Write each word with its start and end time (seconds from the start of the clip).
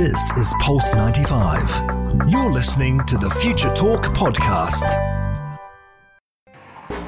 This 0.00 0.32
is 0.38 0.54
Pulse 0.60 0.94
95. 0.94 1.68
You're 2.26 2.50
listening 2.50 3.00
to 3.04 3.18
the 3.18 3.28
Future 3.28 3.70
Talk 3.74 4.04
podcast. 4.04 4.80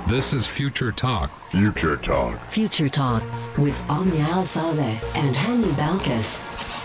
This 0.07 0.35
is 0.35 0.47
Future 0.47 0.93
Talk. 0.93 1.41
Future 1.41 1.97
Talk. 1.97 2.39
Future 2.51 2.91
Talk 2.91 3.23
with 3.57 3.83
Omnia 3.89 4.25
Al 4.25 4.45
Saleh 4.45 5.01
and 5.17 5.35
Hani 5.35 5.73
Balkis. 5.73 6.82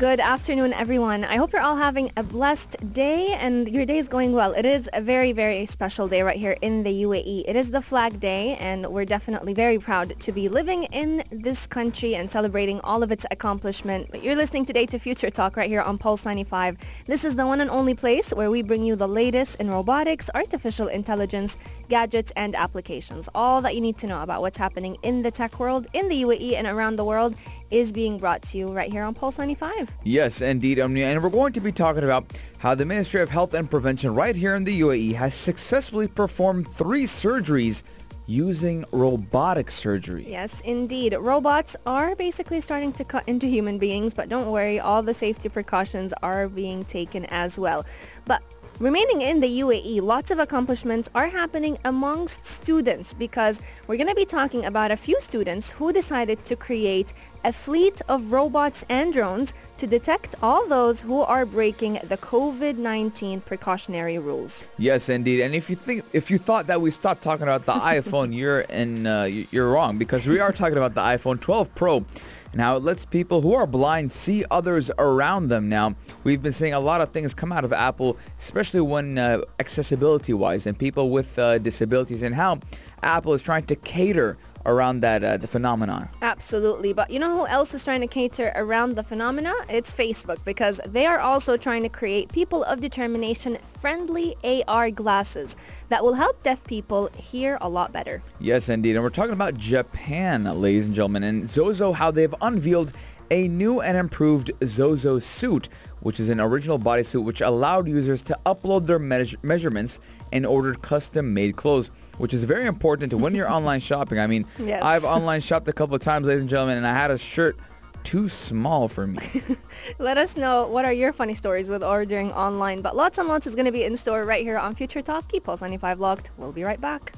Good 0.00 0.18
afternoon, 0.18 0.72
everyone. 0.72 1.26
I 1.26 1.36
hope 1.36 1.52
you're 1.52 1.60
all 1.60 1.76
having 1.76 2.10
a 2.16 2.22
blessed 2.22 2.74
day 2.94 3.34
and 3.38 3.68
your 3.68 3.84
day 3.84 3.98
is 3.98 4.08
going 4.08 4.32
well. 4.32 4.52
It 4.52 4.64
is 4.64 4.88
a 4.94 5.02
very, 5.02 5.32
very 5.32 5.66
special 5.66 6.08
day 6.08 6.22
right 6.22 6.38
here 6.38 6.56
in 6.62 6.84
the 6.84 7.02
UAE. 7.02 7.44
It 7.46 7.54
is 7.54 7.70
the 7.70 7.82
Flag 7.82 8.18
Day, 8.18 8.56
and 8.56 8.86
we're 8.86 9.04
definitely 9.04 9.52
very 9.52 9.78
proud 9.78 10.18
to 10.18 10.32
be 10.32 10.48
living 10.48 10.84
in 10.84 11.22
this 11.30 11.66
country 11.66 12.14
and 12.14 12.30
celebrating 12.30 12.80
all 12.80 13.02
of 13.02 13.12
its 13.12 13.26
accomplishment. 13.30 14.08
But 14.10 14.22
you're 14.22 14.36
listening 14.36 14.64
today 14.64 14.86
to 14.86 14.98
Future 14.98 15.28
Talk 15.28 15.58
right 15.58 15.68
here 15.68 15.82
on 15.82 15.98
Pulse 15.98 16.24
95. 16.24 16.78
This 17.04 17.22
is 17.22 17.36
the 17.36 17.46
one 17.46 17.60
and 17.60 17.68
only 17.68 17.92
place 17.92 18.30
where 18.30 18.50
we 18.50 18.62
bring 18.62 18.82
you 18.82 18.96
the 18.96 19.06
latest 19.06 19.56
in 19.56 19.68
robotics, 19.68 20.30
artificial 20.34 20.88
intelligence, 20.88 21.58
gadgets, 21.90 22.32
and 22.36 22.56
applications. 22.56 23.28
All 23.34 23.60
that 23.60 23.74
you 23.74 23.82
need 23.82 23.98
to 23.98 24.06
know 24.06 24.22
about 24.22 24.40
what's 24.40 24.56
happening 24.56 24.96
in 25.02 25.20
the 25.20 25.30
tech 25.30 25.60
world, 25.60 25.88
in 25.92 26.08
the 26.08 26.22
UAE, 26.22 26.54
and 26.54 26.66
around 26.66 26.96
the 26.96 27.04
world 27.04 27.34
is 27.70 27.92
being 27.92 28.16
brought 28.16 28.42
to 28.42 28.58
you 28.58 28.66
right 28.66 28.90
here 28.90 29.02
on 29.04 29.14
Pulse 29.14 29.38
95. 29.38 29.90
Yes, 30.04 30.40
indeed, 30.40 30.80
Omnia. 30.80 31.06
And 31.06 31.22
we're 31.22 31.30
going 31.30 31.52
to 31.52 31.60
be 31.60 31.72
talking 31.72 32.04
about 32.04 32.26
how 32.58 32.74
the 32.74 32.84
Ministry 32.84 33.20
of 33.20 33.30
Health 33.30 33.54
and 33.54 33.70
Prevention 33.70 34.14
right 34.14 34.34
here 34.34 34.54
in 34.54 34.64
the 34.64 34.80
UAE 34.80 35.14
has 35.14 35.34
successfully 35.34 36.08
performed 36.08 36.72
three 36.72 37.04
surgeries 37.04 37.82
using 38.26 38.84
robotic 38.92 39.70
surgery. 39.70 40.24
Yes, 40.28 40.60
indeed. 40.60 41.16
Robots 41.18 41.74
are 41.84 42.14
basically 42.14 42.60
starting 42.60 42.92
to 42.92 43.04
cut 43.04 43.24
into 43.26 43.48
human 43.48 43.76
beings, 43.76 44.14
but 44.14 44.28
don't 44.28 44.50
worry, 44.50 44.78
all 44.78 45.02
the 45.02 45.14
safety 45.14 45.48
precautions 45.48 46.14
are 46.22 46.48
being 46.48 46.84
taken 46.84 47.24
as 47.26 47.58
well. 47.58 47.84
But 48.26 48.42
Remaining 48.80 49.20
in 49.20 49.40
the 49.40 49.60
UAE, 49.60 50.00
lots 50.00 50.30
of 50.30 50.38
accomplishments 50.38 51.10
are 51.14 51.28
happening 51.28 51.76
amongst 51.84 52.46
students 52.46 53.12
because 53.12 53.60
we're 53.86 53.98
going 53.98 54.08
to 54.08 54.14
be 54.14 54.24
talking 54.24 54.64
about 54.64 54.90
a 54.90 54.96
few 54.96 55.20
students 55.20 55.72
who 55.72 55.92
decided 55.92 56.42
to 56.46 56.56
create 56.56 57.12
a 57.44 57.52
fleet 57.52 58.00
of 58.08 58.32
robots 58.32 58.82
and 58.88 59.12
drones 59.12 59.52
to 59.76 59.86
detect 59.86 60.34
all 60.42 60.66
those 60.66 61.02
who 61.02 61.20
are 61.20 61.44
breaking 61.44 61.98
the 62.04 62.16
COVID-19 62.16 63.44
precautionary 63.44 64.18
rules. 64.18 64.66
Yes, 64.78 65.10
indeed. 65.10 65.42
And 65.42 65.54
if 65.54 65.68
you 65.68 65.76
think 65.76 66.06
if 66.14 66.30
you 66.30 66.38
thought 66.38 66.66
that 66.68 66.80
we 66.80 66.90
stopped 66.90 67.22
talking 67.22 67.42
about 67.42 67.66
the 67.66 67.72
iPhone, 67.98 68.34
you're 68.34 68.60
in 68.60 69.06
uh, 69.06 69.24
you're 69.24 69.70
wrong 69.70 69.98
because 69.98 70.26
we 70.26 70.40
are 70.40 70.52
talking 70.52 70.78
about 70.78 70.94
the 70.94 71.02
iPhone 71.02 71.38
12 71.38 71.74
Pro 71.74 72.06
and 72.52 72.60
how 72.60 72.76
it 72.76 72.82
lets 72.82 73.04
people 73.04 73.42
who 73.42 73.54
are 73.54 73.66
blind 73.66 74.10
see 74.12 74.44
others 74.50 74.90
around 74.98 75.48
them. 75.48 75.68
Now, 75.68 75.94
we've 76.24 76.42
been 76.42 76.52
seeing 76.52 76.74
a 76.74 76.80
lot 76.80 77.00
of 77.00 77.10
things 77.10 77.34
come 77.34 77.52
out 77.52 77.64
of 77.64 77.72
Apple, 77.72 78.16
especially 78.38 78.80
when 78.80 79.18
uh, 79.18 79.42
accessibility-wise 79.58 80.66
and 80.66 80.78
people 80.78 81.10
with 81.10 81.38
uh, 81.38 81.58
disabilities 81.58 82.22
and 82.22 82.34
how 82.34 82.60
Apple 83.02 83.34
is 83.34 83.42
trying 83.42 83.64
to 83.64 83.76
cater 83.76 84.36
around 84.66 85.00
that 85.00 85.24
uh, 85.24 85.36
the 85.36 85.46
phenomenon. 85.46 86.08
Absolutely. 86.22 86.92
But 86.92 87.10
you 87.10 87.18
know 87.18 87.36
who 87.36 87.46
else 87.46 87.74
is 87.74 87.84
trying 87.84 88.00
to 88.00 88.06
cater 88.06 88.52
around 88.54 88.94
the 88.94 89.02
phenomena? 89.02 89.52
It's 89.68 89.94
Facebook 89.94 90.38
because 90.44 90.80
they 90.86 91.06
are 91.06 91.18
also 91.18 91.56
trying 91.56 91.82
to 91.82 91.88
create 91.88 92.32
people 92.32 92.62
of 92.64 92.80
determination 92.80 93.58
friendly 93.62 94.36
AR 94.44 94.90
glasses 94.90 95.56
that 95.88 96.04
will 96.04 96.14
help 96.14 96.42
deaf 96.42 96.64
people 96.64 97.10
hear 97.16 97.58
a 97.60 97.68
lot 97.68 97.92
better. 97.92 98.22
Yes, 98.38 98.68
indeed. 98.68 98.96
And 98.96 99.02
we're 99.02 99.10
talking 99.10 99.32
about 99.32 99.56
Japan, 99.56 100.44
ladies 100.44 100.86
and 100.86 100.94
gentlemen, 100.94 101.22
and 101.22 101.48
Zozo, 101.48 101.92
how 101.92 102.10
they've 102.10 102.34
unveiled 102.40 102.92
a 103.30 103.48
new 103.48 103.80
and 103.80 103.96
improved 103.96 104.50
Zozo 104.64 105.18
suit, 105.18 105.68
which 106.00 106.18
is 106.20 106.28
an 106.30 106.40
original 106.40 106.78
bodysuit 106.78 107.22
which 107.22 107.40
allowed 107.40 107.86
users 107.88 108.22
to 108.22 108.38
upload 108.46 108.86
their 108.86 108.98
measure- 108.98 109.36
measurements 109.42 109.98
and 110.32 110.44
order 110.46 110.74
custom-made 110.74 111.56
clothes, 111.56 111.90
which 112.18 112.34
is 112.34 112.44
very 112.44 112.66
important 112.66 113.10
to 113.10 113.16
when 113.18 113.34
you're 113.34 113.50
online 113.52 113.80
shopping. 113.80 114.18
I 114.18 114.26
mean, 114.26 114.46
Yes. 114.58 114.82
I've 114.82 115.04
online 115.16 115.40
shopped 115.40 115.68
a 115.68 115.72
couple 115.72 115.94
of 115.94 116.00
times, 116.02 116.26
ladies 116.26 116.40
and 116.42 116.50
gentlemen, 116.50 116.78
and 116.78 116.86
I 116.86 116.92
had 116.94 117.10
a 117.10 117.18
shirt 117.18 117.56
too 118.02 118.28
small 118.30 118.88
for 118.88 119.06
me. 119.06 119.18
Let 119.98 120.16
us 120.16 120.34
know 120.36 120.66
what 120.66 120.86
are 120.86 120.92
your 120.92 121.12
funny 121.12 121.34
stories 121.34 121.68
with 121.68 121.82
ordering 121.84 122.32
online. 122.32 122.80
But 122.80 122.96
lots 122.96 123.18
and 123.18 123.28
lots 123.28 123.46
is 123.46 123.54
going 123.54 123.66
to 123.66 123.72
be 123.72 123.84
in 123.84 123.94
store 123.96 124.24
right 124.24 124.42
here 124.42 124.56
on 124.56 124.74
Future 124.74 125.02
Talk. 125.02 125.28
Keep 125.28 125.44
Pulse 125.44 125.60
95 125.60 126.00
locked. 126.00 126.30
We'll 126.38 126.50
be 126.52 126.62
right 126.64 126.80
back. 126.80 127.12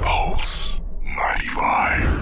Pulse 0.00 0.80
95. 1.02 2.15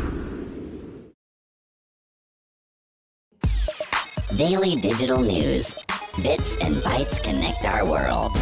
Daily 4.37 4.75
digital 4.75 5.22
news. 5.22 5.78
Bits 6.21 6.56
and 6.56 6.75
bytes 6.77 7.22
connect 7.22 7.65
our 7.65 7.89
world. 7.89 8.33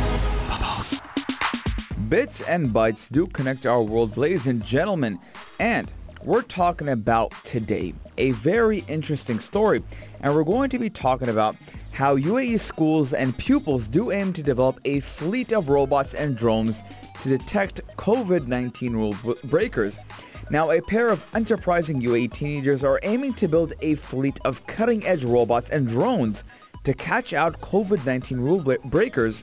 Bits 2.08 2.40
and 2.40 2.68
bytes 2.68 3.12
do 3.12 3.26
connect 3.26 3.66
our 3.66 3.82
world, 3.82 4.16
ladies 4.16 4.46
and 4.46 4.64
gentlemen. 4.64 5.18
And 5.60 5.92
we're 6.22 6.40
talking 6.40 6.88
about 6.88 7.32
today 7.44 7.92
a 8.16 8.30
very 8.30 8.78
interesting 8.88 9.38
story. 9.38 9.84
And 10.22 10.34
we're 10.34 10.44
going 10.44 10.70
to 10.70 10.78
be 10.78 10.88
talking 10.88 11.28
about 11.28 11.56
how 11.90 12.16
UAE 12.16 12.58
schools 12.60 13.12
and 13.12 13.36
pupils 13.36 13.86
do 13.86 14.12
aim 14.12 14.32
to 14.32 14.42
develop 14.42 14.80
a 14.86 15.00
fleet 15.00 15.52
of 15.52 15.68
robots 15.68 16.14
and 16.14 16.38
drones 16.38 16.82
to 17.20 17.28
detect 17.28 17.86
COVID-19 17.98 18.92
rule 18.94 19.36
breakers. 19.44 19.98
Now, 20.52 20.70
a 20.70 20.82
pair 20.82 21.08
of 21.08 21.24
enterprising 21.34 22.02
UAE 22.02 22.30
teenagers 22.30 22.84
are 22.84 23.00
aiming 23.04 23.32
to 23.34 23.48
build 23.48 23.72
a 23.80 23.94
fleet 23.94 24.38
of 24.44 24.66
cutting-edge 24.66 25.24
robots 25.24 25.70
and 25.70 25.88
drones 25.88 26.44
to 26.84 26.92
catch 26.92 27.32
out 27.32 27.58
COVID-19 27.62 28.38
rule 28.38 28.76
breakers 28.84 29.42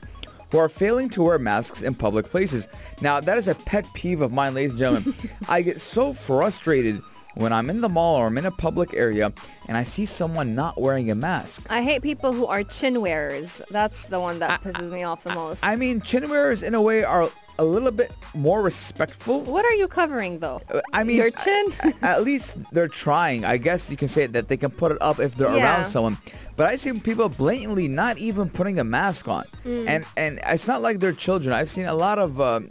who 0.52 0.58
are 0.58 0.68
failing 0.68 1.08
to 1.08 1.24
wear 1.24 1.36
masks 1.36 1.82
in 1.82 1.96
public 1.96 2.26
places. 2.26 2.68
Now, 3.00 3.18
that 3.18 3.36
is 3.38 3.48
a 3.48 3.56
pet 3.56 3.92
peeve 3.92 4.20
of 4.20 4.30
mine, 4.30 4.54
ladies 4.54 4.70
and 4.70 4.78
gentlemen. 4.78 5.14
I 5.48 5.62
get 5.62 5.80
so 5.80 6.12
frustrated 6.12 7.02
when 7.34 7.52
I'm 7.52 7.70
in 7.70 7.80
the 7.80 7.88
mall 7.88 8.14
or 8.14 8.28
I'm 8.28 8.38
in 8.38 8.46
a 8.46 8.52
public 8.52 8.94
area 8.94 9.32
and 9.66 9.76
I 9.76 9.82
see 9.82 10.06
someone 10.06 10.54
not 10.54 10.80
wearing 10.80 11.10
a 11.10 11.16
mask. 11.16 11.66
I 11.70 11.82
hate 11.82 12.02
people 12.02 12.32
who 12.32 12.46
are 12.46 12.62
chin 12.62 13.00
wearers. 13.00 13.60
That's 13.68 14.06
the 14.06 14.20
one 14.20 14.38
that 14.38 14.62
pisses 14.62 14.92
me 14.92 15.02
off 15.02 15.24
the 15.24 15.34
most. 15.34 15.64
I 15.64 15.74
mean, 15.74 16.02
chin 16.02 16.28
wearers 16.30 16.62
in 16.62 16.74
a 16.74 16.80
way 16.80 17.02
are 17.02 17.30
a 17.58 17.64
little 17.64 17.90
bit 17.90 18.10
more 18.34 18.62
respectful. 18.62 19.40
what 19.42 19.64
are 19.64 19.72
you 19.74 19.86
covering 19.88 20.38
though? 20.38 20.60
Uh, 20.72 20.80
I 20.92 21.04
mean, 21.04 21.16
your 21.16 21.30
chin. 21.30 21.72
at 22.02 22.22
least 22.24 22.56
they're 22.72 22.88
trying. 22.88 23.44
I 23.44 23.56
guess 23.58 23.90
you 23.90 23.96
can 23.96 24.08
say 24.08 24.26
that 24.26 24.48
they 24.48 24.56
can 24.56 24.70
put 24.70 24.92
it 24.92 24.98
up 25.00 25.18
if 25.20 25.34
they're 25.34 25.54
Yeah. 25.54 25.62
around 25.64 25.86
someone. 25.86 26.18
But 26.56 26.68
I 26.68 26.76
see 26.76 26.92
people 26.92 27.28
blatantly 27.28 27.88
not 27.88 28.18
even 28.18 28.48
putting 28.50 28.78
a 28.78 28.84
mask 28.84 29.28
on, 29.28 29.44
Mm. 29.64 29.88
and 29.88 30.04
and 30.16 30.40
it's 30.46 30.66
not 30.68 30.80
like 30.82 31.00
they're 31.00 31.12
children. 31.12 31.52
I've 31.54 31.70
seen 31.70 31.86
a 31.86 31.94
lot 31.94 32.18
of, 32.18 32.40
um, 32.40 32.70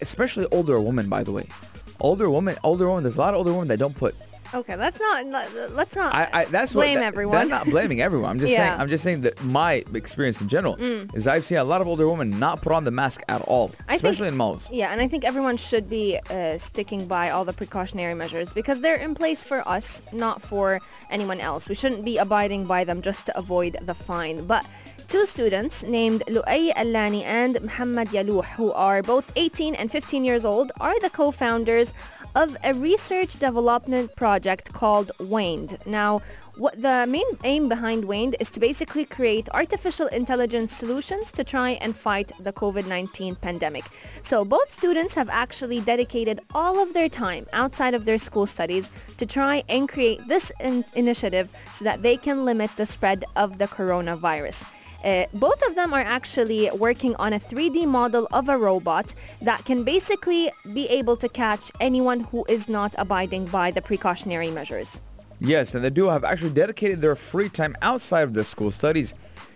especially 0.00 0.46
older 0.52 0.80
women, 0.80 1.08
by 1.08 1.22
the 1.22 1.32
way, 1.32 1.48
older 2.00 2.28
women, 2.30 2.56
older 2.62 2.88
women. 2.88 3.02
There's 3.04 3.16
a 3.16 3.20
lot 3.20 3.34
of 3.34 3.38
older 3.38 3.52
women 3.52 3.68
that 3.68 3.78
don't 3.78 3.96
put. 3.96 4.14
Okay, 4.54 4.76
let's 4.76 4.98
not 5.00 5.26
let's 5.72 5.94
not 5.96 6.14
I, 6.14 6.28
I 6.32 6.44
that's 6.46 6.72
blame 6.72 6.94
what, 6.94 7.00
that- 7.00 7.06
everyone. 7.06 7.36
I'm 7.38 7.48
not 7.48 7.66
blaming 7.66 8.00
everyone. 8.00 8.30
I'm 8.30 8.38
just 8.40 8.52
saying. 8.54 8.60
Yeah. 8.62 8.76
Mm. 8.76 8.80
I'm 8.80 8.88
just 8.88 9.04
saying 9.04 9.20
that 9.22 9.42
my 9.44 9.84
experience 9.94 10.40
in 10.40 10.48
general 10.48 10.76
is 11.14 11.26
I've 11.26 11.44
seen 11.44 11.58
a 11.58 11.64
lot 11.64 11.80
of 11.80 11.86
older 11.86 12.08
women 12.08 12.38
not 12.38 12.62
put 12.62 12.72
on 12.72 12.84
the 12.84 12.90
mask 12.90 13.22
at 13.28 13.42
all, 13.42 13.70
I 13.88 13.92
think- 13.92 13.96
especially 13.96 14.28
in 14.28 14.36
malls. 14.36 14.68
Yeah, 14.70 14.92
and 14.92 15.00
I 15.00 15.08
think 15.08 15.24
everyone 15.24 15.56
should 15.56 15.88
be 15.88 16.18
uh, 16.30 16.58
sticking 16.58 17.06
by 17.06 17.30
all 17.30 17.44
the 17.44 17.52
precautionary 17.52 18.14
measures 18.14 18.52
because 18.52 18.80
they're 18.80 18.96
in 18.96 19.14
place 19.14 19.42
for 19.44 19.66
us, 19.68 20.02
not 20.12 20.42
for 20.42 20.80
anyone 21.10 21.40
else. 21.40 21.68
We 21.68 21.74
shouldn't 21.74 22.04
be 22.04 22.18
abiding 22.18 22.64
by 22.66 22.84
them 22.84 23.02
just 23.02 23.26
to 23.26 23.36
avoid 23.38 23.76
the 23.82 23.94
fine. 23.94 24.46
But 24.46 24.66
two 25.08 25.24
students 25.26 25.82
named 25.84 26.22
Luay 26.26 26.72
Alani 26.76 27.22
and 27.24 27.60
Muhammad 27.62 28.08
Yalouh, 28.08 28.44
who 28.56 28.72
are 28.72 29.02
both 29.02 29.30
18 29.36 29.74
and 29.74 29.90
15 29.90 30.24
years 30.24 30.44
old, 30.44 30.72
are 30.80 30.98
the 31.00 31.10
co-founders 31.10 31.92
of 32.36 32.54
a 32.62 32.74
research 32.74 33.38
development 33.38 34.14
project 34.14 34.70
called 34.74 35.10
WANED. 35.18 35.78
Now, 35.86 36.20
what 36.58 36.80
the 36.80 37.06
main 37.08 37.24
aim 37.44 37.66
behind 37.66 38.04
WANED 38.04 38.36
is 38.38 38.50
to 38.50 38.60
basically 38.60 39.06
create 39.06 39.48
artificial 39.54 40.06
intelligence 40.08 40.70
solutions 40.70 41.32
to 41.32 41.42
try 41.42 41.70
and 41.80 41.96
fight 41.96 42.30
the 42.38 42.52
COVID-19 42.52 43.40
pandemic. 43.40 43.84
So 44.20 44.44
both 44.44 44.70
students 44.70 45.14
have 45.14 45.30
actually 45.30 45.80
dedicated 45.80 46.40
all 46.54 46.78
of 46.78 46.92
their 46.92 47.08
time 47.08 47.46
outside 47.54 47.94
of 47.94 48.04
their 48.04 48.18
school 48.18 48.46
studies 48.46 48.90
to 49.16 49.24
try 49.24 49.62
and 49.66 49.88
create 49.88 50.20
this 50.28 50.52
in- 50.60 50.84
initiative 50.94 51.48
so 51.72 51.86
that 51.86 52.02
they 52.02 52.18
can 52.18 52.44
limit 52.44 52.70
the 52.76 52.84
spread 52.84 53.24
of 53.34 53.56
the 53.56 53.66
coronavirus. 53.66 54.66
Uh, 55.06 55.24
both 55.34 55.62
of 55.62 55.76
them 55.76 55.94
are 55.94 56.00
actually 56.00 56.68
working 56.70 57.14
on 57.14 57.32
a 57.32 57.38
3D 57.38 57.86
model 57.86 58.26
of 58.32 58.48
a 58.48 58.58
robot 58.58 59.14
that 59.40 59.64
can 59.64 59.84
basically 59.84 60.50
be 60.74 60.88
able 60.88 61.16
to 61.16 61.28
catch 61.28 61.70
anyone 61.80 62.18
who 62.18 62.44
is 62.48 62.68
not 62.68 62.92
abiding 62.98 63.44
by 63.46 63.70
the 63.70 63.80
precautionary 63.80 64.50
measures. 64.50 65.00
Yes, 65.38 65.76
and 65.76 65.84
the 65.84 65.92
duo 65.92 66.10
have 66.10 66.24
actually 66.24 66.50
dedicated 66.50 67.00
their 67.00 67.14
free 67.14 67.48
time 67.48 67.76
outside 67.82 68.22
of 68.22 68.34
their 68.34 68.42
school 68.42 68.72
studies 68.72 69.14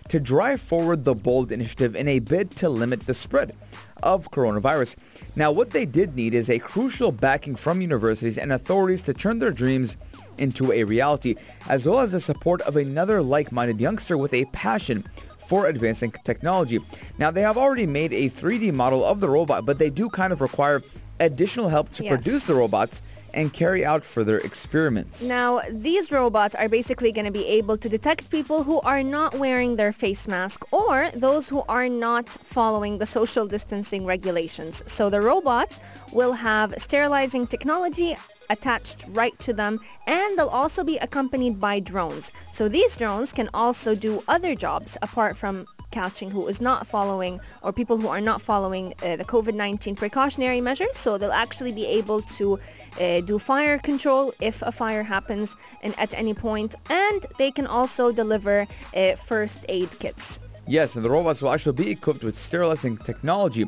to 0.09 0.21
drive 0.21 0.61
forward 0.61 1.03
the 1.03 1.15
BOLD 1.15 1.51
initiative 1.51 1.97
in 1.97 2.07
a 2.07 2.21
bid 2.21 2.53
to 2.53 2.69
limit 2.69 3.07
the 3.07 3.15
spread 3.15 3.57
of 4.05 4.31
coronavirus. 4.31 4.97
Now, 5.35 5.51
what 5.51 5.71
they 5.71 5.85
did 5.85 6.15
need 6.15 6.33
is 6.33 6.49
a 6.49 6.59
crucial 6.61 7.11
backing 7.11 7.57
from 7.57 7.81
universities 7.81 8.39
and 8.39 8.53
authorities 8.53 9.03
to 9.03 9.15
turn 9.15 9.41
their 9.41 9.53
dreams 9.53 9.97
into 10.39 10.73
a 10.73 10.85
reality, 10.85 11.35
as 11.69 11.87
well 11.87 12.01
as 12.01 12.13
the 12.13 12.21
support 12.21 12.61
of 12.63 12.77
another 12.77 13.21
like-minded 13.21 13.81
youngster 13.81 14.17
with 14.17 14.33
a 14.33 14.47
passion 14.47 15.05
for 15.51 15.67
advancing 15.67 16.13
technology. 16.23 16.79
Now, 17.19 17.33
they 17.33 17.43
have 17.43 17.59
already 17.59 17.85
made 17.85 18.13
a 18.13 18.29
3D 18.29 18.73
model 18.73 19.05
of 19.05 19.19
the 19.19 19.29
robot, 19.29 19.67
but 19.67 19.81
they 19.81 19.91
do 19.91 20.09
kind 20.09 20.33
of 20.33 20.41
require 20.41 20.81
additional 21.19 21.69
help 21.69 21.89
to 21.91 22.05
Yes. 22.05 22.13
produce 22.23 22.45
the 22.45 22.55
robots 22.55 23.03
and 23.33 23.53
carry 23.53 23.85
out 23.85 24.05
further 24.05 24.39
experiments. 24.39 25.23
Now, 25.23 25.61
these 25.71 26.11
robots 26.11 26.55
are 26.55 26.69
basically 26.69 27.13
going 27.13 27.27
to 27.27 27.31
be 27.31 27.47
able 27.47 27.77
to 27.79 27.89
detect 27.89 28.31
people 28.31 28.65
who 28.65 28.81
are 28.81 29.03
not 29.03 29.35
wearing 29.35 29.77
their 29.77 29.93
face 29.93 30.27
mask 30.29 30.65
or 30.73 31.11
those 31.15 31.49
who 31.49 31.63
are 31.69 31.89
not 31.89 32.29
following 32.29 32.99
the 32.99 33.07
social 33.07 33.47
distancing 33.47 34.05
regulations. 34.05 34.83
So 34.87 35.11
the 35.11 35.21
robots 35.21 35.81
will 36.13 36.33
have 36.33 36.75
sterilizing 36.79 37.47
technology 37.47 38.17
attached 38.51 39.05
right 39.09 39.39
to 39.39 39.53
them 39.53 39.81
and 40.07 40.37
they'll 40.37 40.49
also 40.49 40.85
be 40.85 40.99
accompanied 40.99 41.61
by 41.61 41.81
drones. 41.81 42.33
So 42.53 42.69
these 42.69 42.97
drones 42.97 43.33
can 43.33 43.49
also 43.55 43.95
do 43.95 44.23
other 44.29 44.55
jobs 44.55 44.97
apart 45.01 45.37
from 45.37 45.67
catching 45.91 46.31
who 46.31 46.47
is 46.49 46.61
not 46.61 46.87
following 46.87 47.41
or 47.63 47.73
people 47.73 47.97
who 47.99 48.09
are 48.09 48.21
not 48.21 48.41
following 48.41 48.95
uh, 49.03 49.17
the 49.17 49.25
COVID-19 49.25 49.97
precautionary 49.97 50.61
measures. 50.61 50.97
So 50.97 51.19
they'll 51.19 51.33
actually 51.33 51.73
be 51.73 51.87
able 51.87 52.23
to 52.23 52.59
uh, 53.01 53.21
do 53.21 53.39
fire 53.39 53.79
control 53.79 54.33
if 54.41 54.63
a 54.63 54.73
fire 54.73 55.03
happens 55.03 55.57
and 55.83 55.99
at 55.99 56.15
any 56.15 56.35
point 56.35 56.75
and 56.89 57.27
they 57.39 57.51
can 57.51 57.67
also 57.67 58.13
deliver 58.13 58.67
uh, 58.95 59.15
first 59.17 59.65
aid 59.69 59.91
kits. 59.99 60.41
Yes, 60.67 60.95
and 60.95 61.05
the 61.05 61.11
robots 61.11 61.43
will 61.43 61.51
actually 61.51 61.73
be 61.73 61.91
equipped 61.91 62.23
with 62.23 62.39
sterilizing 62.39 62.97
technology 62.99 63.67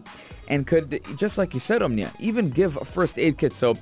and 0.48 0.66
could, 0.66 1.00
just 1.16 1.38
like 1.38 1.54
you 1.54 1.60
said, 1.60 1.82
Omnia, 1.82 2.12
even 2.20 2.50
give 2.50 2.74
first 2.86 3.18
aid 3.18 3.38
kit. 3.38 3.52
So, 3.52 3.76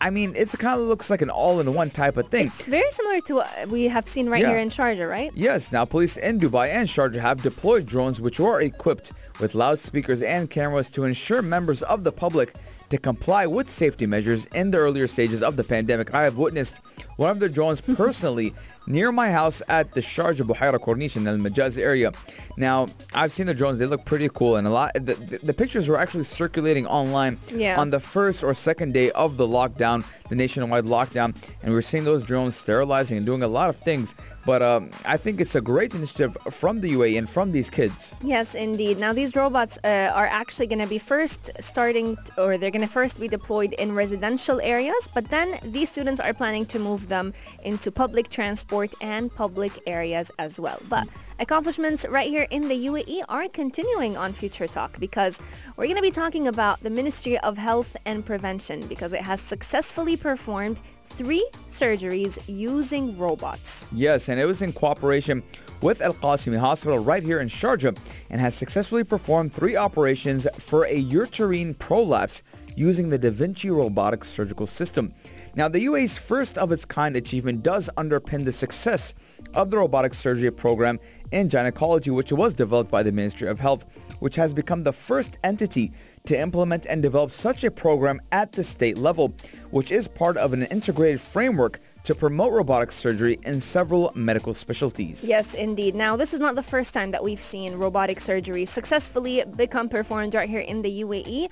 I 0.00 0.10
mean, 0.10 0.34
it 0.36 0.50
kind 0.58 0.80
of 0.80 0.86
looks 0.86 1.08
like 1.08 1.22
an 1.22 1.30
all-in-one 1.30 1.90
type 1.90 2.16
of 2.16 2.28
thing. 2.28 2.48
It's 2.48 2.66
very 2.66 2.90
similar 2.90 3.20
to 3.22 3.34
what 3.36 3.68
we 3.68 3.84
have 3.84 4.06
seen 4.08 4.28
right 4.28 4.42
Yeah. 4.42 4.50
here 4.50 4.58
in 4.58 4.68
Sharjah, 4.68 5.08
right? 5.08 5.30
Yes, 5.34 5.72
now 5.72 5.84
police 5.84 6.16
in 6.16 6.38
Dubai 6.40 6.68
and 6.68 6.88
Sharjah 6.88 7.20
have 7.20 7.42
deployed 7.42 7.86
drones 7.86 8.20
which 8.20 8.38
are 8.40 8.60
equipped 8.60 9.12
with 9.40 9.54
loudspeakers 9.54 10.20
and 10.22 10.50
cameras 10.50 10.90
to 10.90 11.04
ensure 11.04 11.42
members 11.42 11.82
of 11.82 12.04
the 12.04 12.12
public 12.12 12.54
to 12.90 12.98
comply 12.98 13.46
with 13.46 13.70
safety 13.70 14.06
measures 14.06 14.46
in 14.54 14.70
the 14.70 14.78
earlier 14.78 15.06
stages 15.06 15.42
of 15.42 15.56
the 15.56 15.64
pandemic. 15.64 16.12
I 16.12 16.24
have 16.24 16.36
witnessed 16.36 16.80
one 17.16 17.30
of 17.30 17.40
the 17.40 17.48
drones 17.48 17.80
personally 17.80 18.54
near 18.86 19.10
my 19.12 19.30
house 19.30 19.62
at 19.68 19.92
the 19.92 20.00
Sharjah 20.00 20.42
Buhaira 20.46 20.78
Corniche 20.78 21.16
in 21.16 21.22
the 21.22 21.30
Majaz 21.32 21.78
area. 21.78 22.12
Now, 22.56 22.88
I've 23.14 23.32
seen 23.32 23.46
the 23.46 23.54
drones. 23.54 23.78
They 23.78 23.86
look 23.86 24.04
pretty 24.04 24.28
cool 24.34 24.56
and 24.56 24.66
a 24.66 24.70
lot 24.70 24.92
the, 24.94 25.14
the, 25.14 25.38
the 25.42 25.54
pictures 25.54 25.88
were 25.88 25.98
actually 25.98 26.24
circulating 26.24 26.86
online 26.86 27.38
Yeah. 27.54 27.80
on 27.80 27.90
the 27.90 28.00
first 28.00 28.44
or 28.44 28.52
second 28.54 28.92
day 28.94 29.10
of 29.12 29.36
the 29.36 29.46
lockdown, 29.46 30.04
the 30.28 30.34
nationwide 30.36 30.84
lockdown, 30.84 31.34
and 31.62 31.70
we 31.70 31.74
were 31.74 31.82
seeing 31.82 32.04
those 32.04 32.22
drones 32.24 32.56
sterilizing 32.56 33.16
and 33.16 33.24
doing 33.26 33.42
a 33.42 33.48
lot 33.48 33.70
of 33.70 33.76
things. 33.76 34.14
But 34.46 34.62
um, 34.62 34.90
I 35.04 35.16
think 35.16 35.40
it's 35.40 35.54
a 35.54 35.60
great 35.60 35.94
initiative 35.94 36.36
from 36.50 36.80
the 36.80 36.92
UAE 36.92 37.18
and 37.18 37.28
from 37.28 37.52
these 37.52 37.70
kids. 37.70 38.16
Yes, 38.22 38.54
indeed. 38.54 38.98
Now 38.98 39.12
these 39.12 39.34
robots 39.34 39.78
uh, 39.84 40.12
are 40.14 40.26
actually 40.26 40.66
going 40.66 40.80
to 40.80 40.86
be 40.86 40.98
first 40.98 41.50
starting, 41.60 42.16
t- 42.16 42.22
or 42.36 42.58
they're 42.58 42.70
going 42.70 42.86
to 42.86 42.94
first 43.00 43.18
be 43.18 43.28
deployed 43.28 43.72
in 43.74 43.94
residential 43.94 44.60
areas, 44.60 45.08
but 45.14 45.24
then 45.30 45.58
these 45.62 45.90
students 45.90 46.20
are 46.20 46.34
planning 46.34 46.66
to 46.66 46.78
move 46.78 47.08
them 47.08 47.32
into 47.62 47.90
public 47.90 48.28
transport 48.28 48.92
and 49.00 49.34
public 49.34 49.72
areas 49.86 50.30
as 50.38 50.60
well. 50.60 50.80
But 50.88 51.08
accomplishments 51.38 52.06
right 52.08 52.28
here 52.28 52.46
in 52.50 52.68
the 52.68 52.86
UAE 52.86 53.22
are 53.28 53.48
continuing 53.48 54.16
on 54.16 54.32
Future 54.32 54.66
Talk 54.66 54.98
because 55.00 55.40
we're 55.76 55.86
going 55.86 55.96
to 55.96 56.02
be 56.02 56.10
talking 56.10 56.48
about 56.48 56.82
the 56.82 56.90
Ministry 56.90 57.38
of 57.38 57.58
Health 57.58 57.96
and 58.04 58.24
Prevention 58.24 58.80
because 58.86 59.12
it 59.12 59.22
has 59.22 59.40
successfully 59.40 60.16
performed 60.16 60.80
three 61.02 61.48
surgeries 61.68 62.38
using 62.46 63.16
robots. 63.18 63.86
Yes, 63.92 64.28
and 64.28 64.40
it 64.40 64.44
was 64.44 64.62
in 64.62 64.72
cooperation 64.72 65.42
with 65.80 66.00
Al 66.00 66.14
Qasimi 66.14 66.58
Hospital 66.58 66.98
right 66.98 67.22
here 67.22 67.40
in 67.40 67.48
Sharjah 67.48 67.96
and 68.30 68.40
has 68.40 68.54
successfully 68.54 69.04
performed 69.04 69.52
three 69.52 69.76
operations 69.76 70.46
for 70.58 70.84
a 70.86 70.94
uterine 70.94 71.74
prolapse 71.74 72.42
using 72.76 73.08
the 73.08 73.18
Da 73.18 73.30
Vinci 73.30 73.70
robotic 73.70 74.24
surgical 74.24 74.66
system. 74.66 75.12
Now, 75.56 75.68
the 75.68 75.84
UAE's 75.86 76.18
first 76.18 76.58
of 76.58 76.72
its 76.72 76.84
kind 76.84 77.14
achievement 77.14 77.62
does 77.62 77.88
underpin 77.96 78.44
the 78.44 78.52
success 78.52 79.14
of 79.52 79.70
the 79.70 79.78
robotic 79.78 80.12
surgery 80.12 80.50
program 80.50 80.98
in 81.34 81.48
gynecology, 81.48 82.10
which 82.10 82.32
was 82.32 82.54
developed 82.54 82.90
by 82.90 83.02
the 83.02 83.10
Ministry 83.10 83.48
of 83.48 83.58
Health, 83.58 83.84
which 84.20 84.36
has 84.36 84.54
become 84.54 84.84
the 84.84 84.92
first 84.92 85.36
entity 85.42 85.92
to 86.26 86.38
implement 86.38 86.86
and 86.86 87.02
develop 87.02 87.30
such 87.30 87.64
a 87.64 87.70
program 87.70 88.22
at 88.30 88.52
the 88.52 88.62
state 88.62 88.96
level, 88.96 89.34
which 89.70 89.90
is 89.90 90.06
part 90.06 90.36
of 90.36 90.52
an 90.52 90.62
integrated 90.62 91.20
framework 91.20 91.80
to 92.04 92.14
promote 92.14 92.52
robotic 92.52 92.92
surgery 92.92 93.38
in 93.42 93.60
several 93.60 94.12
medical 94.14 94.54
specialties. 94.54 95.24
Yes, 95.24 95.54
indeed. 95.54 95.94
Now, 95.94 96.16
this 96.16 96.32
is 96.32 96.40
not 96.40 96.54
the 96.54 96.62
first 96.62 96.94
time 96.94 97.10
that 97.10 97.24
we've 97.24 97.40
seen 97.40 97.74
robotic 97.74 98.20
surgery 98.20 98.64
successfully 98.64 99.42
become 99.56 99.88
performed 99.88 100.34
right 100.34 100.48
here 100.48 100.60
in 100.60 100.82
the 100.82 101.02
UAE. 101.02 101.48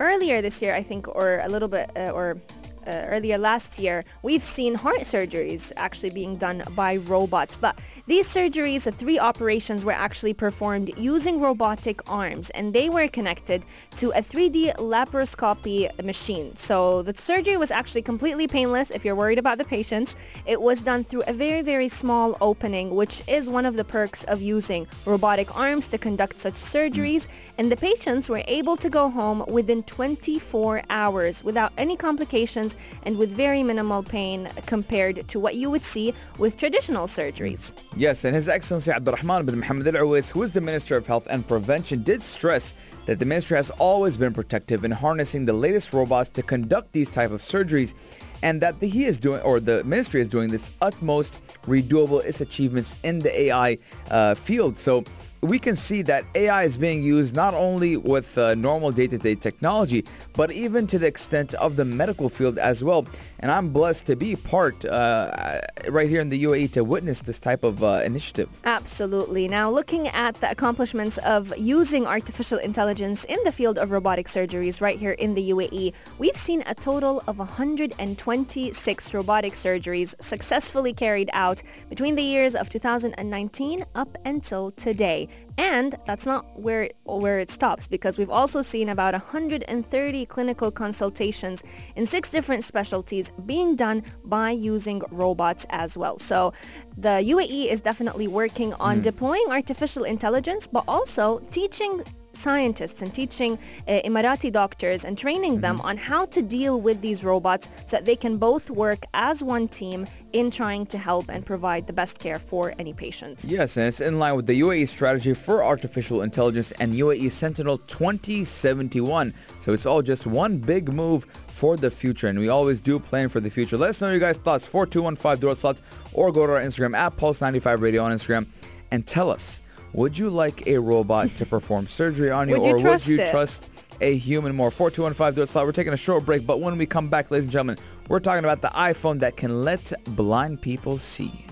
Earlier 0.00 0.42
this 0.42 0.60
year, 0.60 0.74
I 0.74 0.82
think, 0.82 1.06
or 1.06 1.40
a 1.44 1.48
little 1.48 1.68
bit, 1.68 1.90
uh, 1.96 2.10
or 2.10 2.38
uh, 2.86 2.90
earlier 3.08 3.38
last 3.38 3.78
year, 3.78 4.04
we've 4.22 4.42
seen 4.42 4.74
heart 4.74 5.00
surgeries 5.00 5.72
actually 5.76 6.10
being 6.10 6.36
done 6.36 6.62
by 6.74 6.96
robots. 6.96 7.56
But 7.56 7.78
these 8.06 8.28
surgeries, 8.28 8.84
the 8.84 8.92
three 8.92 9.18
operations, 9.18 9.84
were 9.84 9.92
actually 9.92 10.34
performed 10.34 10.92
using 10.96 11.40
robotic 11.40 12.00
arms, 12.10 12.50
and 12.50 12.72
they 12.72 12.88
were 12.88 13.08
connected 13.08 13.64
to 13.96 14.10
a 14.10 14.22
3D 14.22 14.76
laparoscopy 14.76 16.04
machine. 16.04 16.56
So 16.56 17.02
the 17.02 17.16
surgery 17.16 17.56
was 17.56 17.70
actually 17.70 18.02
completely 18.02 18.46
painless 18.46 18.90
if 18.90 19.04
you're 19.04 19.14
worried 19.14 19.38
about 19.38 19.58
the 19.58 19.64
patients. 19.64 20.16
It 20.46 20.60
was 20.60 20.82
done 20.82 21.04
through 21.04 21.22
a 21.26 21.32
very, 21.32 21.62
very 21.62 21.88
small 21.88 22.36
opening, 22.40 22.90
which 22.90 23.22
is 23.26 23.48
one 23.48 23.66
of 23.66 23.76
the 23.76 23.84
perks 23.84 24.24
of 24.24 24.40
using 24.40 24.86
robotic 25.04 25.54
arms 25.56 25.86
to 25.88 25.98
conduct 25.98 26.40
such 26.40 26.54
surgeries. 26.54 27.26
And 27.58 27.70
the 27.70 27.76
patients 27.76 28.28
were 28.30 28.42
able 28.46 28.76
to 28.78 28.88
go 28.88 29.10
home 29.10 29.44
within 29.46 29.82
24 29.82 30.82
hours 30.88 31.44
without 31.44 31.72
any 31.76 31.96
complications 31.96 32.69
and 33.04 33.16
with 33.16 33.30
very 33.30 33.62
minimal 33.62 34.02
pain 34.02 34.48
compared 34.66 35.26
to 35.28 35.40
what 35.40 35.56
you 35.56 35.70
would 35.70 35.84
see 35.84 36.14
with 36.38 36.56
traditional 36.56 37.06
surgeries. 37.06 37.72
Yes, 37.96 38.24
and 38.24 38.34
His 38.34 38.48
Excellency 38.48 38.90
Abdurrahman 38.90 39.46
bin 39.46 39.58
Mohammed 39.58 39.94
Al 39.94 40.04
Awais, 40.04 40.30
who 40.30 40.42
is 40.42 40.52
the 40.52 40.60
Minister 40.60 40.96
of 40.96 41.06
Health 41.06 41.26
and 41.30 41.46
Prevention, 41.46 42.02
did 42.02 42.22
stress 42.22 42.74
that 43.06 43.18
the 43.18 43.24
ministry 43.24 43.56
has 43.56 43.70
always 43.72 44.16
been 44.16 44.32
protective 44.32 44.84
in 44.84 44.90
harnessing 44.90 45.44
the 45.44 45.52
latest 45.52 45.92
robots 45.92 46.28
to 46.30 46.42
conduct 46.42 46.92
these 46.92 47.10
type 47.10 47.30
of 47.30 47.40
surgeries 47.40 47.94
and 48.42 48.60
that 48.60 48.78
the, 48.80 48.88
he 48.88 49.04
is 49.04 49.18
doing 49.18 49.40
or 49.42 49.60
the 49.60 49.82
ministry 49.84 50.20
is 50.20 50.28
doing 50.28 50.48
this 50.48 50.70
utmost 50.80 51.40
redoable 51.66 52.24
its 52.24 52.40
achievements 52.40 52.96
in 53.02 53.18
the 53.18 53.40
AI 53.42 53.76
uh, 54.10 54.34
field. 54.34 54.76
So 54.76 55.04
we 55.42 55.58
can 55.58 55.74
see 55.74 56.02
that 56.02 56.24
AI 56.34 56.64
is 56.64 56.76
being 56.76 57.02
used 57.02 57.34
not 57.34 57.54
only 57.54 57.96
with 57.96 58.36
uh, 58.36 58.54
normal 58.54 58.92
day-to-day 58.92 59.34
technology, 59.36 60.04
but 60.34 60.50
even 60.52 60.86
to 60.86 60.98
the 60.98 61.06
extent 61.06 61.54
of 61.54 61.76
the 61.76 61.84
medical 61.84 62.28
field 62.28 62.58
as 62.58 62.84
well. 62.84 63.06
And 63.38 63.50
I'm 63.50 63.70
blessed 63.70 64.06
to 64.06 64.16
be 64.16 64.36
part 64.36 64.84
uh, 64.84 65.60
right 65.88 66.08
here 66.08 66.20
in 66.20 66.28
the 66.28 66.44
UAE 66.44 66.72
to 66.72 66.84
witness 66.84 67.20
this 67.22 67.38
type 67.38 67.64
of 67.64 67.82
uh, 67.82 68.02
initiative. 68.04 68.60
Absolutely. 68.64 69.48
Now, 69.48 69.70
looking 69.70 70.08
at 70.08 70.34
the 70.36 70.50
accomplishments 70.50 71.16
of 71.18 71.56
using 71.56 72.06
artificial 72.06 72.58
intelligence 72.58 73.24
in 73.24 73.38
the 73.44 73.52
field 73.52 73.78
of 73.78 73.92
robotic 73.92 74.26
surgeries 74.26 74.80
right 74.80 74.98
here 74.98 75.12
in 75.12 75.34
the 75.34 75.50
UAE, 75.50 75.94
we've 76.18 76.36
seen 76.36 76.62
a 76.66 76.74
total 76.74 77.22
of 77.26 77.38
126 77.38 79.14
robotic 79.14 79.54
surgeries 79.54 80.14
successfully 80.20 80.92
carried 80.92 81.30
out 81.32 81.62
between 81.88 82.14
the 82.14 82.22
years 82.22 82.54
of 82.54 82.68
2019 82.68 83.86
up 83.94 84.18
until 84.26 84.70
today. 84.72 85.29
And 85.58 85.96
that's 86.06 86.24
not 86.24 86.58
where 86.58 86.90
where 87.04 87.38
it 87.38 87.50
stops 87.50 87.86
because 87.86 88.18
we've 88.18 88.30
also 88.30 88.62
seen 88.62 88.88
about 88.88 89.12
130 89.12 90.26
clinical 90.26 90.70
consultations 90.70 91.62
in 91.96 92.06
six 92.06 92.30
different 92.30 92.64
specialties 92.64 93.30
being 93.44 93.76
done 93.76 94.02
by 94.24 94.50
using 94.50 95.02
robots 95.10 95.66
as 95.70 95.98
well. 95.98 96.18
So 96.18 96.52
the 96.96 97.22
UAE 97.32 97.66
is 97.70 97.80
definitely 97.80 98.28
working 98.28 98.74
on 98.74 98.96
hmm. 98.96 99.02
deploying 99.02 99.46
artificial 99.50 100.04
intelligence 100.04 100.66
but 100.66 100.84
also 100.88 101.40
teaching 101.50 102.04
scientists 102.40 103.02
and 103.02 103.12
teaching 103.14 103.58
uh, 103.86 104.00
Emirati 104.04 104.50
doctors 104.50 105.04
and 105.04 105.16
training 105.16 105.60
them 105.60 105.80
on 105.82 105.96
how 105.96 106.24
to 106.26 106.42
deal 106.42 106.80
with 106.80 107.00
these 107.00 107.22
robots 107.22 107.68
so 107.86 107.96
that 107.96 108.04
they 108.04 108.16
can 108.16 108.38
both 108.38 108.70
work 108.70 109.04
as 109.14 109.42
one 109.42 109.68
team 109.68 110.06
in 110.32 110.50
trying 110.50 110.86
to 110.86 110.98
help 110.98 111.28
and 111.28 111.44
provide 111.44 111.86
the 111.86 111.92
best 111.92 112.18
care 112.18 112.38
for 112.38 112.74
any 112.78 112.92
patient. 112.92 113.44
Yes, 113.46 113.76
and 113.76 113.86
it's 113.86 114.00
in 114.00 114.18
line 114.18 114.36
with 114.36 114.46
the 114.46 114.60
UAE 114.60 114.88
strategy 114.88 115.34
for 115.34 115.64
artificial 115.64 116.22
intelligence 116.22 116.72
and 116.80 116.94
UAE 116.94 117.30
Centennial 117.30 117.78
2071. 117.78 119.34
So 119.60 119.72
it's 119.72 119.86
all 119.86 120.02
just 120.02 120.26
one 120.26 120.58
big 120.58 120.92
move 120.92 121.26
for 121.48 121.76
the 121.76 121.90
future, 121.90 122.28
and 122.28 122.38
we 122.38 122.48
always 122.48 122.80
do 122.80 122.98
plan 122.98 123.28
for 123.28 123.40
the 123.40 123.50
future. 123.50 123.76
Let 123.76 123.90
us 123.90 124.00
know 124.00 124.10
your 124.10 124.20
guys' 124.20 124.36
thoughts, 124.36 124.66
4215 124.66 125.40
Dual 125.40 125.54
Slots, 125.56 125.82
or 126.12 126.32
go 126.32 126.46
to 126.46 126.54
our 126.54 126.60
Instagram, 126.60 126.94
at 126.94 127.16
Pulse95 127.16 127.80
Radio 127.80 128.02
on 128.04 128.12
Instagram, 128.12 128.46
and 128.90 129.06
tell 129.06 129.30
us, 129.30 129.62
would 129.92 130.16
you 130.18 130.30
like 130.30 130.66
a 130.66 130.78
robot 130.78 131.34
to 131.36 131.46
perform 131.46 131.86
surgery 131.98 132.30
on 132.30 132.48
you, 132.48 132.58
Would 132.60 132.66
you 132.66 132.76
or 132.76 132.90
would 132.92 133.06
you 133.06 133.20
it? 133.20 133.30
trust 133.30 133.68
a 134.00 134.16
human 134.16 134.54
more. 134.56 134.70
4215 134.70 135.34
do 135.36 135.42
it 135.42 135.48
slot. 135.48 135.66
We're 135.66 135.72
taking 135.72 135.92
a 135.92 135.96
short 135.96 136.24
break, 136.24 136.46
but 136.46 136.60
when 136.60 136.78
we 136.78 136.86
come 136.86 137.08
back, 137.08 137.30
ladies 137.30 137.44
and 137.46 137.52
gentlemen, 137.52 137.76
we're 138.08 138.20
talking 138.20 138.44
about 138.44 138.62
the 138.62 138.68
iPhone 138.68 139.20
that 139.20 139.36
can 139.36 139.62
let 139.62 139.92
blind 140.04 140.60
people 140.62 140.96
see. 140.98 141.46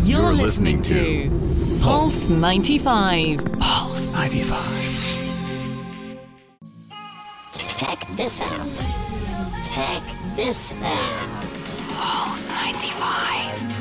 You're, 0.00 0.20
You're 0.22 0.32
listening, 0.32 0.78
listening 0.78 1.30
to 1.30 1.80
Pulse 1.82 2.28
95. 2.30 3.44
Pulse 3.60 4.12
95. 4.14 5.20
Check 7.76 8.06
this 8.16 8.40
out. 8.40 8.84
Check 9.72 10.02
this 10.36 10.74
out. 10.82 11.18
Pulse 11.90 12.48
95. 12.50 13.73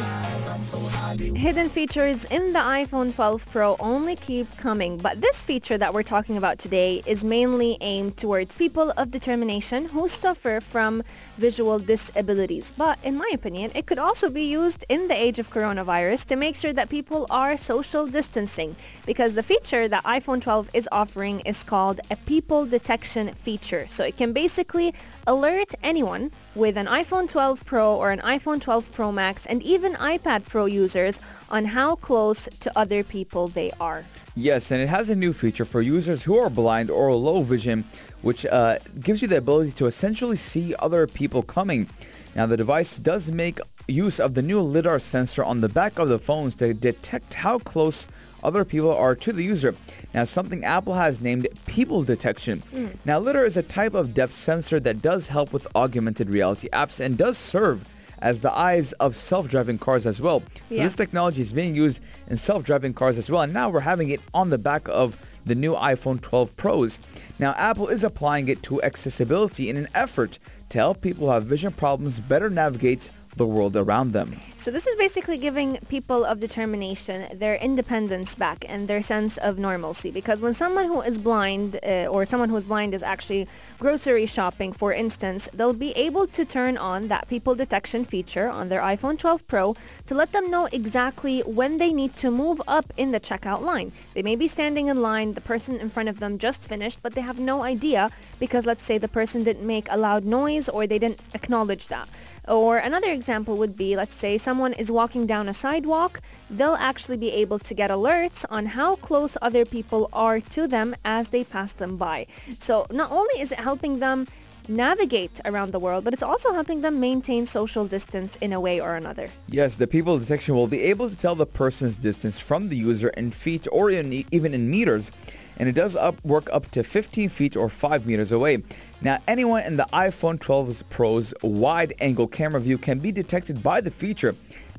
Hidden 1.23 1.69
features 1.69 2.25
in 2.25 2.51
the 2.51 2.59
iPhone 2.59 3.15
12 3.15 3.49
Pro 3.49 3.77
only 3.79 4.17
keep 4.17 4.45
coming, 4.57 4.97
but 4.97 5.21
this 5.21 5.41
feature 5.41 5.77
that 5.77 5.93
we're 5.93 6.03
talking 6.03 6.35
about 6.35 6.59
today 6.59 7.01
is 7.05 7.23
mainly 7.23 7.77
aimed 7.79 8.17
towards 8.17 8.57
people 8.57 8.91
of 8.97 9.09
determination 9.09 9.85
who 9.85 10.09
suffer 10.09 10.59
from 10.59 11.01
visual 11.37 11.79
disabilities. 11.79 12.73
But 12.77 12.99
in 13.03 13.17
my 13.17 13.29
opinion, 13.33 13.71
it 13.73 13.85
could 13.85 13.99
also 13.99 14.29
be 14.29 14.43
used 14.43 14.83
in 14.89 15.07
the 15.07 15.15
age 15.15 15.39
of 15.39 15.49
coronavirus 15.49 16.25
to 16.25 16.35
make 16.35 16.57
sure 16.57 16.73
that 16.73 16.89
people 16.89 17.25
are 17.29 17.55
social 17.55 18.05
distancing 18.05 18.75
because 19.05 19.33
the 19.33 19.43
feature 19.43 19.87
that 19.87 20.03
iPhone 20.03 20.41
12 20.41 20.71
is 20.73 20.89
offering 20.91 21.39
is 21.41 21.63
called 21.63 22.01
a 22.11 22.17
people 22.17 22.65
detection 22.65 23.33
feature. 23.33 23.87
So 23.87 24.03
it 24.03 24.17
can 24.17 24.33
basically 24.33 24.93
alert 25.25 25.73
anyone 25.81 26.31
with 26.55 26.77
an 26.77 26.85
iPhone 26.85 27.27
12 27.27 27.65
Pro 27.65 27.95
or 27.95 28.11
an 28.11 28.19
iPhone 28.19 28.61
12 28.61 28.91
Pro 28.91 29.11
Max 29.11 29.45
and 29.45 29.61
even 29.63 29.93
iPad 29.95 30.47
Pro 30.47 30.65
users 30.65 31.19
on 31.49 31.65
how 31.65 31.95
close 31.95 32.47
to 32.59 32.71
other 32.77 33.03
people 33.03 33.47
they 33.47 33.71
are. 33.79 34.05
Yes, 34.35 34.71
and 34.71 34.81
it 34.81 34.89
has 34.89 35.09
a 35.09 35.15
new 35.15 35.33
feature 35.33 35.65
for 35.65 35.81
users 35.81 36.23
who 36.23 36.37
are 36.37 36.49
blind 36.49 36.89
or 36.89 37.13
low 37.13 37.43
vision, 37.43 37.85
which 38.21 38.45
uh, 38.45 38.79
gives 38.99 39.21
you 39.21 39.27
the 39.27 39.37
ability 39.37 39.71
to 39.73 39.85
essentially 39.85 40.37
see 40.37 40.73
other 40.79 41.05
people 41.05 41.43
coming. 41.43 41.87
Now, 42.35 42.47
the 42.47 42.57
device 42.57 42.97
does 42.97 43.29
make 43.29 43.59
use 43.87 44.19
of 44.19 44.33
the 44.33 44.41
new 44.41 44.59
LiDAR 44.59 44.99
sensor 44.99 45.43
on 45.43 45.61
the 45.61 45.69
back 45.69 45.99
of 45.99 46.09
the 46.09 46.17
phones 46.17 46.55
to 46.55 46.73
detect 46.73 47.35
how 47.35 47.59
close 47.59 48.07
other 48.43 48.65
people 48.65 48.93
are 48.93 49.15
to 49.15 49.33
the 49.33 49.43
user. 49.43 49.75
Now, 50.13 50.25
something 50.25 50.63
Apple 50.63 50.93
has 50.93 51.21
named 51.21 51.47
people 51.65 52.03
detection. 52.03 52.61
Mm. 52.73 52.97
Now, 53.05 53.19
LiDAR 53.19 53.45
is 53.45 53.57
a 53.57 53.63
type 53.63 53.93
of 53.93 54.13
depth 54.13 54.33
sensor 54.33 54.79
that 54.81 55.01
does 55.01 55.29
help 55.29 55.51
with 55.53 55.67
augmented 55.75 56.29
reality 56.29 56.69
apps 56.69 56.99
and 56.99 57.17
does 57.17 57.37
serve 57.37 57.85
as 58.19 58.39
the 58.39 58.57
eyes 58.57 58.93
of 58.93 59.15
self-driving 59.15 59.77
cars 59.77 60.05
as 60.07 60.21
well. 60.21 60.41
So 60.69 60.75
this 60.75 60.95
technology 60.95 61.41
is 61.41 61.51
being 61.51 61.75
used 61.75 61.99
in 62.27 62.37
self-driving 62.37 62.93
cars 62.93 63.17
as 63.17 63.29
well, 63.29 63.41
and 63.41 63.53
now 63.53 63.69
we're 63.69 63.81
having 63.81 64.09
it 64.09 64.21
on 64.33 64.49
the 64.49 64.57
back 64.57 64.87
of 64.87 65.17
the 65.45 65.55
new 65.55 65.73
iPhone 65.73 66.21
12 66.21 66.55
Pros. 66.55 66.99
Now, 67.37 67.53
Apple 67.57 67.89
is 67.89 68.03
applying 68.03 68.47
it 68.47 68.63
to 68.63 68.81
accessibility 68.81 69.69
in 69.69 69.75
an 69.75 69.89
effort 69.93 70.39
to 70.69 70.77
help 70.77 71.01
people 71.01 71.27
who 71.27 71.33
have 71.33 71.43
vision 71.43 71.73
problems 71.73 72.21
better 72.21 72.49
navigate 72.49 73.09
the 73.35 73.45
world 73.45 73.75
around 73.75 74.13
them. 74.13 74.39
So 74.57 74.71
this 74.71 74.87
is 74.87 74.95
basically 74.95 75.37
giving 75.37 75.77
people 75.89 76.23
of 76.23 76.39
determination 76.39 77.37
their 77.37 77.55
independence 77.55 78.33
back 78.33 78.63
and 78.69 78.87
their 78.87 79.01
sense 79.01 79.37
of 79.37 79.59
normalcy. 79.59 80.09
Because 80.09 80.39
when 80.39 80.53
someone 80.53 80.85
who 80.85 81.01
is 81.01 81.17
blind 81.17 81.79
uh, 81.83 82.07
or 82.07 82.25
someone 82.25 82.47
who 82.47 82.55
is 82.55 82.65
blind 82.65 82.93
is 82.93 83.03
actually 83.03 83.47
grocery 83.77 84.25
shopping, 84.25 84.71
for 84.71 84.93
instance, 84.93 85.49
they'll 85.53 85.73
be 85.73 85.91
able 85.91 86.27
to 86.27 86.45
turn 86.45 86.77
on 86.77 87.09
that 87.09 87.27
people 87.27 87.55
detection 87.55 88.05
feature 88.05 88.47
on 88.47 88.69
their 88.69 88.79
iPhone 88.79 89.19
12 89.19 89.45
Pro 89.47 89.75
to 90.05 90.15
let 90.15 90.31
them 90.31 90.49
know 90.49 90.69
exactly 90.71 91.41
when 91.41 91.77
they 91.77 91.91
need 91.91 92.15
to 92.15 92.31
move 92.31 92.61
up 92.65 92.93
in 92.95 93.11
the 93.11 93.19
checkout 93.19 93.61
line. 93.61 93.91
They 94.13 94.23
may 94.23 94.37
be 94.37 94.47
standing 94.47 94.87
in 94.87 95.01
line, 95.01 95.33
the 95.33 95.41
person 95.41 95.75
in 95.81 95.89
front 95.89 96.07
of 96.07 96.19
them 96.19 96.37
just 96.37 96.63
finished, 96.63 96.99
but 97.01 97.15
they 97.15 97.21
have 97.21 97.39
no 97.39 97.63
idea 97.63 98.11
because 98.39 98.65
let's 98.65 98.83
say 98.83 98.97
the 98.97 99.07
person 99.07 99.43
didn't 99.43 99.67
make 99.67 99.87
a 99.89 99.97
loud 99.97 100.23
noise 100.23 100.69
or 100.69 100.87
they 100.87 100.99
didn't 100.99 101.19
acknowledge 101.33 101.89
that. 101.89 102.07
Or 102.47 102.77
another 102.77 103.09
example 103.09 103.55
would 103.57 103.77
be, 103.77 103.95
let's 103.95 104.15
say 104.15 104.37
someone 104.37 104.73
is 104.73 104.91
walking 104.91 105.25
down 105.25 105.47
a 105.47 105.53
sidewalk, 105.53 106.21
they'll 106.49 106.75
actually 106.75 107.17
be 107.17 107.31
able 107.31 107.59
to 107.59 107.73
get 107.73 107.89
alerts 107.89 108.45
on 108.49 108.67
how 108.67 108.95
close 108.97 109.37
other 109.41 109.65
people 109.65 110.09
are 110.11 110.39
to 110.41 110.67
them 110.67 110.95
as 111.05 111.29
they 111.29 111.43
pass 111.43 111.71
them 111.73 111.97
by. 111.97 112.27
So 112.59 112.85
not 112.91 113.11
only 113.11 113.39
is 113.39 113.51
it 113.51 113.59
helping 113.59 113.99
them 113.99 114.27
navigate 114.67 115.39
around 115.45 115.71
the 115.71 115.79
world, 115.79 116.03
but 116.03 116.13
it's 116.13 116.23
also 116.23 116.53
helping 116.53 116.81
them 116.81 116.99
maintain 116.99 117.45
social 117.45 117.85
distance 117.85 118.35
in 118.37 118.53
a 118.53 118.59
way 118.59 118.79
or 118.79 118.95
another. 118.95 119.27
Yes, 119.47 119.75
the 119.75 119.87
people 119.87 120.17
detection 120.19 120.55
will 120.55 120.67
be 120.67 120.81
able 120.83 121.09
to 121.09 121.15
tell 121.15 121.35
the 121.35 121.45
person's 121.45 121.97
distance 121.97 122.39
from 122.39 122.69
the 122.69 122.77
user 122.77 123.09
in 123.09 123.31
feet 123.31 123.67
or 123.71 123.89
in, 123.89 124.25
even 124.31 124.53
in 124.53 124.69
meters, 124.69 125.11
and 125.57 125.69
it 125.69 125.73
does 125.73 125.95
up, 125.95 126.23
work 126.23 126.49
up 126.51 126.69
to 126.71 126.83
15 126.83 127.29
feet 127.29 127.55
or 127.55 127.69
5 127.69 128.05
meters 128.05 128.31
away. 128.31 128.63
Now, 129.01 129.19
anyone 129.27 129.63
in 129.63 129.77
the 129.77 129.87
iPhone 129.93 130.39
12 130.39 130.83
Pro's 130.89 131.33
wide-angle 131.41 132.27
camera 132.27 132.61
view 132.61 132.77
can 132.77 132.99
be 132.99 133.11
detected 133.11 133.61
by 133.61 133.81
the 133.81 133.91
feature, 133.91 134.35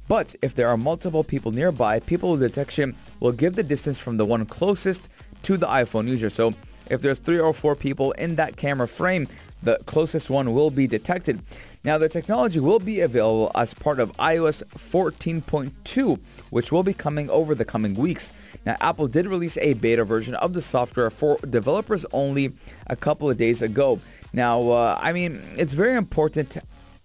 but 0.08 0.34
if 0.42 0.54
there 0.54 0.68
are 0.68 0.76
multiple 0.76 1.24
people 1.24 1.52
nearby, 1.52 2.00
people 2.00 2.36
detection 2.36 2.94
will 3.20 3.32
give 3.32 3.54
the 3.56 3.62
distance 3.62 3.98
from 3.98 4.16
the 4.16 4.24
one 4.24 4.44
closest 4.46 5.08
to 5.42 5.56
the 5.56 5.66
iPhone 5.66 6.08
user. 6.08 6.30
So 6.30 6.54
if 6.90 7.00
there's 7.00 7.18
three 7.18 7.38
or 7.38 7.52
four 7.52 7.74
people 7.74 8.12
in 8.12 8.36
that 8.36 8.56
camera 8.56 8.88
frame, 8.88 9.28
the 9.62 9.78
closest 9.86 10.28
one 10.28 10.52
will 10.52 10.70
be 10.70 10.86
detected. 10.86 11.40
Now, 11.84 11.98
the 11.98 12.08
technology 12.08 12.60
will 12.60 12.78
be 12.78 13.00
available 13.00 13.50
as 13.54 13.74
part 13.74 14.00
of 14.00 14.10
iOS 14.16 14.62
14.2, 14.74 16.18
which 16.48 16.72
will 16.72 16.82
be 16.82 16.94
coming 16.94 17.28
over 17.28 17.54
the 17.54 17.66
coming 17.66 17.94
weeks. 17.94 18.32
Now, 18.64 18.78
Apple 18.80 19.06
did 19.06 19.26
release 19.26 19.58
a 19.58 19.74
beta 19.74 20.02
version 20.02 20.34
of 20.36 20.54
the 20.54 20.62
software 20.62 21.10
for 21.10 21.36
developers 21.50 22.06
only 22.10 22.54
a 22.86 22.96
couple 22.96 23.28
of 23.28 23.36
days 23.36 23.60
ago. 23.60 24.00
Now, 24.32 24.70
uh, 24.70 24.98
I 24.98 25.12
mean, 25.12 25.42
it's 25.58 25.74
very 25.74 25.94
important 25.94 26.56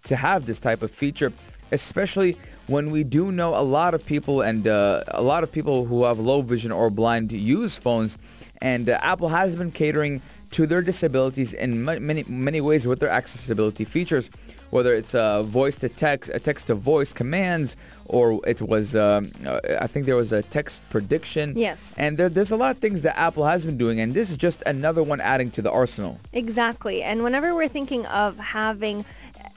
to 0.06 0.16
have 0.16 0.46
this 0.46 0.62
type 0.62 0.82
of 0.82 0.92
feature, 0.92 1.34
especially 1.74 2.38
when 2.68 2.90
we 2.90 3.04
do 3.04 3.34
know 3.34 3.56
a 3.56 3.66
lot 3.66 3.94
of 3.94 4.06
people 4.06 4.42
and 4.42 4.66
uh, 4.66 5.04
a 5.10 5.22
lot 5.22 5.44
of 5.44 5.52
people 5.52 5.86
who 5.86 6.06
have 6.06 6.20
low 6.20 6.42
vision 6.42 6.72
or 6.72 6.90
blind 6.90 7.34
use 7.34 7.78
phones, 7.78 8.18
and 8.62 8.88
uh, 8.88 8.98
Apple 9.02 9.28
has 9.28 9.58
been 9.58 9.72
catering 9.72 10.22
to 10.52 10.66
their 10.66 10.82
disabilities 10.82 11.54
in 11.54 11.84
many 11.84 12.24
many 12.28 12.62
ways 12.62 12.88
with 12.88 13.00
their 13.00 13.10
accessibility 13.10 13.86
features, 13.86 14.30
whether 14.70 14.94
it's 14.94 15.16
uh, 15.16 15.44
voice 15.44 15.76
to 15.78 15.90
text, 15.90 16.32
uh, 16.34 16.40
text 16.40 16.68
to 16.68 16.76
voice 16.76 17.14
commands, 17.14 17.76
or 18.06 18.40
it 18.46 18.62
was 18.62 18.96
um, 18.96 19.32
uh, 19.46 19.60
I 19.80 19.88
think 19.88 20.06
there 20.06 20.16
was 20.16 20.32
a 20.32 20.44
text 20.44 20.88
prediction. 20.90 21.54
Yes. 21.58 21.96
And 21.98 22.18
there, 22.18 22.30
there's 22.30 22.52
a 22.52 22.56
lot 22.56 22.72
of 22.72 22.78
things 22.80 23.02
that 23.02 23.18
Apple 23.18 23.46
has 23.46 23.66
been 23.66 23.78
doing, 23.78 24.00
and 24.00 24.14
this 24.14 24.30
is 24.30 24.38
just 24.38 24.62
another 24.66 25.04
one 25.04 25.22
adding 25.22 25.52
to 25.52 25.62
the 25.62 25.72
arsenal. 25.72 26.20
Exactly. 26.34 27.04
And 27.04 27.24
whenever 27.24 27.54
we're 27.56 27.68
thinking 27.68 28.06
of 28.08 28.38
having 28.38 29.06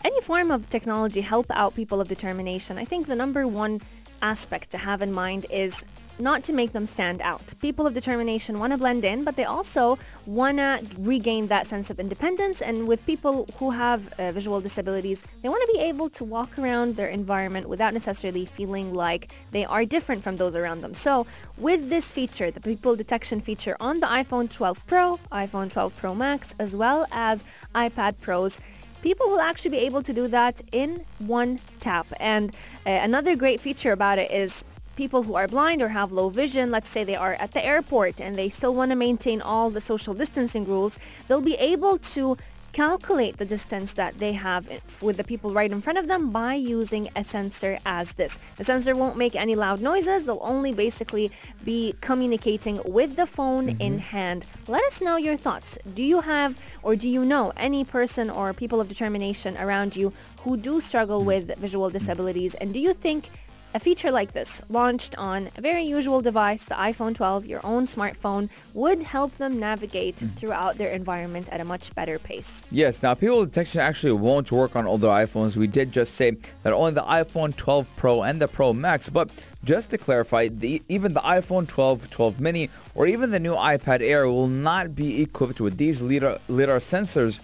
any 0.04 0.20
form 0.20 0.50
of 0.50 0.68
technology 0.70 1.20
help 1.20 1.46
out 1.50 1.74
people 1.74 2.00
of 2.00 2.08
determination, 2.08 2.78
I 2.78 2.84
think 2.84 3.06
the 3.06 3.16
number 3.16 3.46
one 3.46 3.80
aspect 4.20 4.70
to 4.70 4.78
have 4.78 5.02
in 5.02 5.12
mind 5.12 5.46
is 5.50 5.84
not 6.18 6.44
to 6.44 6.52
make 6.52 6.72
them 6.72 6.86
stand 6.86 7.20
out. 7.20 7.54
People 7.60 7.86
of 7.86 7.94
determination 7.94 8.58
want 8.58 8.72
to 8.72 8.78
blend 8.78 9.04
in, 9.04 9.24
but 9.24 9.36
they 9.36 9.44
also 9.44 9.98
want 10.26 10.58
to 10.58 10.84
regain 10.98 11.46
that 11.48 11.66
sense 11.66 11.90
of 11.90 11.98
independence. 11.98 12.60
And 12.62 12.86
with 12.86 13.04
people 13.06 13.48
who 13.58 13.70
have 13.70 14.12
uh, 14.18 14.32
visual 14.32 14.60
disabilities, 14.60 15.24
they 15.42 15.48
want 15.48 15.62
to 15.66 15.72
be 15.72 15.80
able 15.80 16.08
to 16.10 16.24
walk 16.24 16.58
around 16.58 16.96
their 16.96 17.08
environment 17.08 17.68
without 17.68 17.92
necessarily 17.94 18.46
feeling 18.46 18.94
like 18.94 19.32
they 19.50 19.64
are 19.64 19.84
different 19.84 20.22
from 20.22 20.36
those 20.36 20.54
around 20.54 20.82
them. 20.82 20.94
So 20.94 21.26
with 21.56 21.88
this 21.88 22.12
feature, 22.12 22.50
the 22.50 22.60
people 22.60 22.96
detection 22.96 23.40
feature 23.40 23.76
on 23.80 24.00
the 24.00 24.06
iPhone 24.06 24.50
12 24.50 24.86
Pro, 24.86 25.18
iPhone 25.30 25.70
12 25.70 25.96
Pro 25.96 26.14
Max, 26.14 26.54
as 26.58 26.76
well 26.76 27.06
as 27.10 27.44
iPad 27.74 28.14
Pros, 28.20 28.58
people 29.02 29.28
will 29.28 29.40
actually 29.40 29.72
be 29.72 29.78
able 29.78 30.02
to 30.02 30.12
do 30.12 30.28
that 30.28 30.62
in 30.70 31.04
one 31.18 31.58
tap. 31.80 32.06
And 32.20 32.54
uh, 32.86 32.90
another 32.90 33.36
great 33.36 33.60
feature 33.60 33.92
about 33.92 34.18
it 34.18 34.30
is 34.30 34.64
people 34.96 35.24
who 35.24 35.34
are 35.34 35.48
blind 35.48 35.82
or 35.82 35.88
have 35.88 36.12
low 36.12 36.28
vision, 36.28 36.70
let's 36.70 36.88
say 36.88 37.04
they 37.04 37.16
are 37.16 37.34
at 37.34 37.52
the 37.52 37.64
airport 37.64 38.20
and 38.20 38.36
they 38.36 38.48
still 38.48 38.74
want 38.74 38.90
to 38.90 38.96
maintain 38.96 39.40
all 39.40 39.70
the 39.70 39.80
social 39.80 40.14
distancing 40.14 40.64
rules, 40.64 40.98
they'll 41.28 41.40
be 41.40 41.56
able 41.56 41.98
to 41.98 42.36
calculate 42.72 43.36
the 43.36 43.44
distance 43.44 43.92
that 43.92 44.18
they 44.18 44.32
have 44.32 44.68
with 45.00 45.16
the 45.16 45.24
people 45.24 45.52
right 45.52 45.70
in 45.70 45.80
front 45.80 45.98
of 45.98 46.08
them 46.08 46.30
by 46.30 46.54
using 46.54 47.08
a 47.14 47.22
sensor 47.22 47.78
as 47.84 48.14
this. 48.14 48.38
The 48.56 48.64
sensor 48.64 48.96
won't 48.96 49.16
make 49.16 49.36
any 49.36 49.54
loud 49.54 49.80
noises. 49.80 50.24
They'll 50.24 50.38
only 50.40 50.72
basically 50.72 51.30
be 51.64 51.94
communicating 52.00 52.80
with 52.84 53.16
the 53.16 53.26
phone 53.26 53.68
mm-hmm. 53.68 53.80
in 53.80 53.98
hand. 53.98 54.46
Let 54.66 54.82
us 54.84 55.00
know 55.00 55.16
your 55.16 55.36
thoughts. 55.36 55.78
Do 55.94 56.02
you 56.02 56.20
have 56.22 56.58
or 56.82 56.96
do 56.96 57.08
you 57.08 57.24
know 57.24 57.52
any 57.56 57.84
person 57.84 58.30
or 58.30 58.52
people 58.52 58.80
of 58.80 58.88
determination 58.88 59.56
around 59.58 59.94
you 59.94 60.12
who 60.38 60.56
do 60.56 60.80
struggle 60.80 61.22
mm. 61.22 61.26
with 61.26 61.56
visual 61.58 61.90
disabilities 61.90 62.54
and 62.54 62.72
do 62.72 62.80
you 62.80 62.92
think 62.92 63.30
a 63.74 63.80
feature 63.80 64.10
like 64.10 64.32
this, 64.32 64.60
launched 64.68 65.16
on 65.16 65.48
a 65.56 65.60
very 65.60 65.82
usual 65.82 66.20
device, 66.20 66.64
the 66.64 66.74
iPhone 66.74 67.14
12, 67.14 67.46
your 67.46 67.60
own 67.64 67.86
smartphone, 67.86 68.50
would 68.74 69.02
help 69.02 69.36
them 69.36 69.58
navigate 69.58 70.16
throughout 70.36 70.78
their 70.78 70.90
environment 70.90 71.48
at 71.50 71.60
a 71.60 71.64
much 71.64 71.94
better 71.94 72.18
pace. 72.18 72.64
Yes, 72.70 73.02
now 73.02 73.14
people 73.14 73.44
detection 73.44 73.80
actually 73.80 74.12
won't 74.12 74.52
work 74.52 74.76
on 74.76 74.86
older 74.86 75.08
iPhones. 75.08 75.56
We 75.56 75.66
did 75.66 75.92
just 75.92 76.14
say 76.14 76.36
that 76.62 76.72
only 76.72 76.92
the 76.92 77.02
iPhone 77.02 77.56
12 77.56 77.88
Pro 77.96 78.22
and 78.22 78.40
the 78.40 78.48
Pro 78.48 78.72
Max, 78.72 79.08
but 79.08 79.30
just 79.64 79.90
to 79.90 79.98
clarify, 79.98 80.48
the, 80.48 80.82
even 80.88 81.14
the 81.14 81.20
iPhone 81.20 81.68
12, 81.68 82.10
12 82.10 82.40
mini, 82.40 82.68
or 82.94 83.06
even 83.06 83.30
the 83.30 83.38
new 83.38 83.54
iPad 83.54 84.00
Air 84.00 84.28
will 84.28 84.48
not 84.48 84.94
be 84.94 85.22
equipped 85.22 85.60
with 85.60 85.78
these 85.78 86.02
LiDAR, 86.02 86.38
LiDAR 86.48 86.78
sensors. 86.78 87.38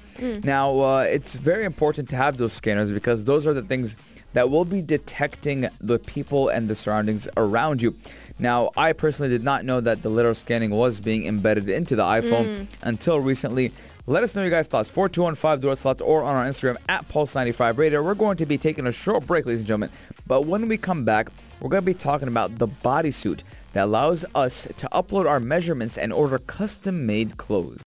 Now, 0.45 0.81
uh, 0.81 1.01
it's 1.03 1.37
very 1.37 1.65
important 1.65 2.09
to 2.11 2.17
have 2.17 2.39
those 2.39 2.53
scanners 2.53 2.91
because 2.91 3.25
those 3.25 3.47
are 3.47 3.53
the 3.53 3.63
things 3.63 3.95
that 4.33 4.51
will 4.51 4.65
be 4.65 4.83
detecting 4.83 5.69
the 5.81 5.99
people 5.99 6.49
and 6.49 6.69
the 6.69 6.75
surroundings 6.75 7.29
around 7.37 7.83
you. 7.83 7.97
Now, 8.39 8.71
I 8.77 8.93
personally 8.93 9.31
did 9.31 9.43
not 9.43 9.65
know 9.65 9.81
that 9.81 10.03
the 10.03 10.11
LiDAR 10.11 10.35
scanning 10.35 10.71
was 10.71 11.01
being 11.01 11.27
embedded 11.27 11.69
into 11.69 11.97
the 11.97 12.05
iPhone 12.05 12.47
mm. 12.47 12.67
until 12.83 13.19
recently. 13.21 13.73
Let 14.07 14.23
us 14.23 14.35
know 14.35 14.43
your 14.43 14.51
guys' 14.51 14.69
thoughts. 14.69 14.89
4215 14.89 15.61
door 15.61 15.77
slot 15.77 16.01
or 16.01 16.23
on 16.23 16.35
our 16.35 16.47
Instagram 16.47 16.77
at 16.89 17.07
Pulse95 17.09 17.77
Radio. 17.77 18.03
We're 18.03 18.15
going 18.15 18.39
to 18.39 18.47
be 18.47 18.57
taking 18.57 18.87
a 18.87 18.93
short 18.93 19.27
break, 19.27 19.45
ladies 19.45 19.61
and 19.61 19.69
gentlemen. 19.69 19.91
But 20.27 20.47
when 20.47 20.69
we 20.69 20.79
come 20.79 21.05
back, 21.05 21.29
we're 21.61 21.69
going 21.69 21.83
to 21.83 21.87
be 21.87 21.95
talking 21.95 22.29
about 22.29 22.59
the 22.59 22.69
bodysuit 22.69 23.43
that 23.73 23.85
allows 23.85 24.25
us 24.35 24.67
to 24.77 24.89
upload 24.93 25.29
our 25.29 25.41
measurements 25.41 25.99
and 25.99 26.13
order 26.13 26.39
custom-made 26.39 27.37
clothes. 27.37 27.83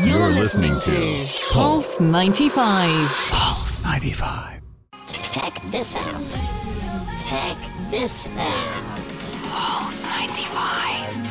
You're 0.00 0.30
listening 0.30 0.78
to 0.80 1.52
Pulse 1.52 2.00
95. 2.00 2.88
Pulse 3.30 3.82
95. 3.82 4.61
Check 5.32 5.62
this 5.70 5.96
out. 5.96 6.22
Check 7.26 7.56
this 7.90 8.28
out. 8.36 8.98
Pulse 9.44 10.04
95. 10.04 11.22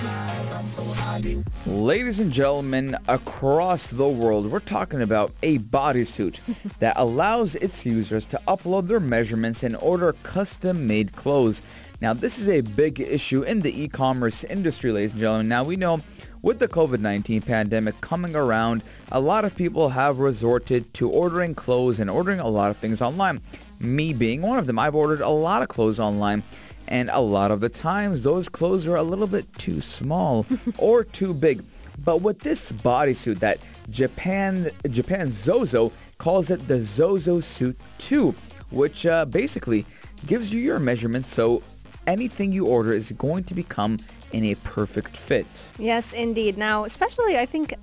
Ladies 1.67 2.19
and 2.19 2.31
gentlemen, 2.31 2.97
across 3.07 3.89
the 3.89 4.07
world, 4.09 4.49
we're 4.49 4.59
talking 4.59 5.03
about 5.03 5.31
a 5.43 5.59
bodysuit 5.59 6.39
that 6.79 6.97
allows 6.97 7.53
its 7.53 7.85
users 7.85 8.25
to 8.25 8.41
upload 8.47 8.87
their 8.87 8.99
measurements 8.99 9.61
and 9.61 9.75
order 9.75 10.13
custom-made 10.23 11.15
clothes. 11.15 11.61
Now, 12.01 12.13
this 12.13 12.39
is 12.39 12.49
a 12.49 12.61
big 12.61 12.99
issue 12.99 13.43
in 13.43 13.59
the 13.61 13.83
e-commerce 13.83 14.43
industry, 14.45 14.91
ladies 14.91 15.11
and 15.11 15.19
gentlemen. 15.21 15.47
Now, 15.47 15.63
we 15.63 15.75
know 15.75 16.01
with 16.41 16.57
the 16.57 16.67
COVID-19 16.67 17.45
pandemic 17.45 18.01
coming 18.01 18.35
around, 18.35 18.81
a 19.11 19.19
lot 19.19 19.45
of 19.45 19.55
people 19.55 19.89
have 19.89 20.17
resorted 20.17 20.91
to 20.95 21.07
ordering 21.07 21.53
clothes 21.53 21.99
and 21.99 22.09
ordering 22.09 22.39
a 22.39 22.47
lot 22.47 22.71
of 22.71 22.77
things 22.77 22.99
online. 22.99 23.41
Me 23.81 24.13
being 24.13 24.41
one 24.41 24.57
of 24.57 24.67
them, 24.67 24.79
I've 24.79 24.95
ordered 24.95 25.21
a 25.21 25.29
lot 25.29 25.61
of 25.61 25.69
clothes 25.69 25.99
online. 25.99 26.43
And 26.87 27.09
a 27.09 27.19
lot 27.19 27.51
of 27.51 27.61
the 27.61 27.69
times, 27.69 28.23
those 28.23 28.49
clothes 28.49 28.85
are 28.85 28.95
a 28.95 29.03
little 29.03 29.27
bit 29.27 29.51
too 29.57 29.81
small 29.81 30.45
or 30.77 31.03
too 31.03 31.33
big. 31.33 31.63
But 32.03 32.21
with 32.21 32.39
this 32.39 32.71
bodysuit 32.71 33.39
that 33.39 33.59
Japan, 33.89 34.71
Japan 34.89 35.31
Zozo 35.31 35.91
calls 36.17 36.49
it 36.49 36.67
the 36.67 36.81
Zozo 36.81 37.39
Suit 37.39 37.79
2, 37.99 38.35
which 38.71 39.05
uh, 39.05 39.25
basically 39.25 39.85
gives 40.27 40.51
you 40.51 40.59
your 40.59 40.79
measurements 40.79 41.27
so 41.27 41.63
anything 42.07 42.51
you 42.51 42.65
order 42.65 42.93
is 42.93 43.11
going 43.13 43.43
to 43.45 43.53
become 43.53 43.99
in 44.31 44.43
a 44.45 44.55
perfect 44.55 45.15
fit. 45.15 45.47
Yes, 45.77 46.13
indeed. 46.13 46.57
Now, 46.57 46.85
especially, 46.85 47.37
I 47.37 47.45
think 47.45 47.73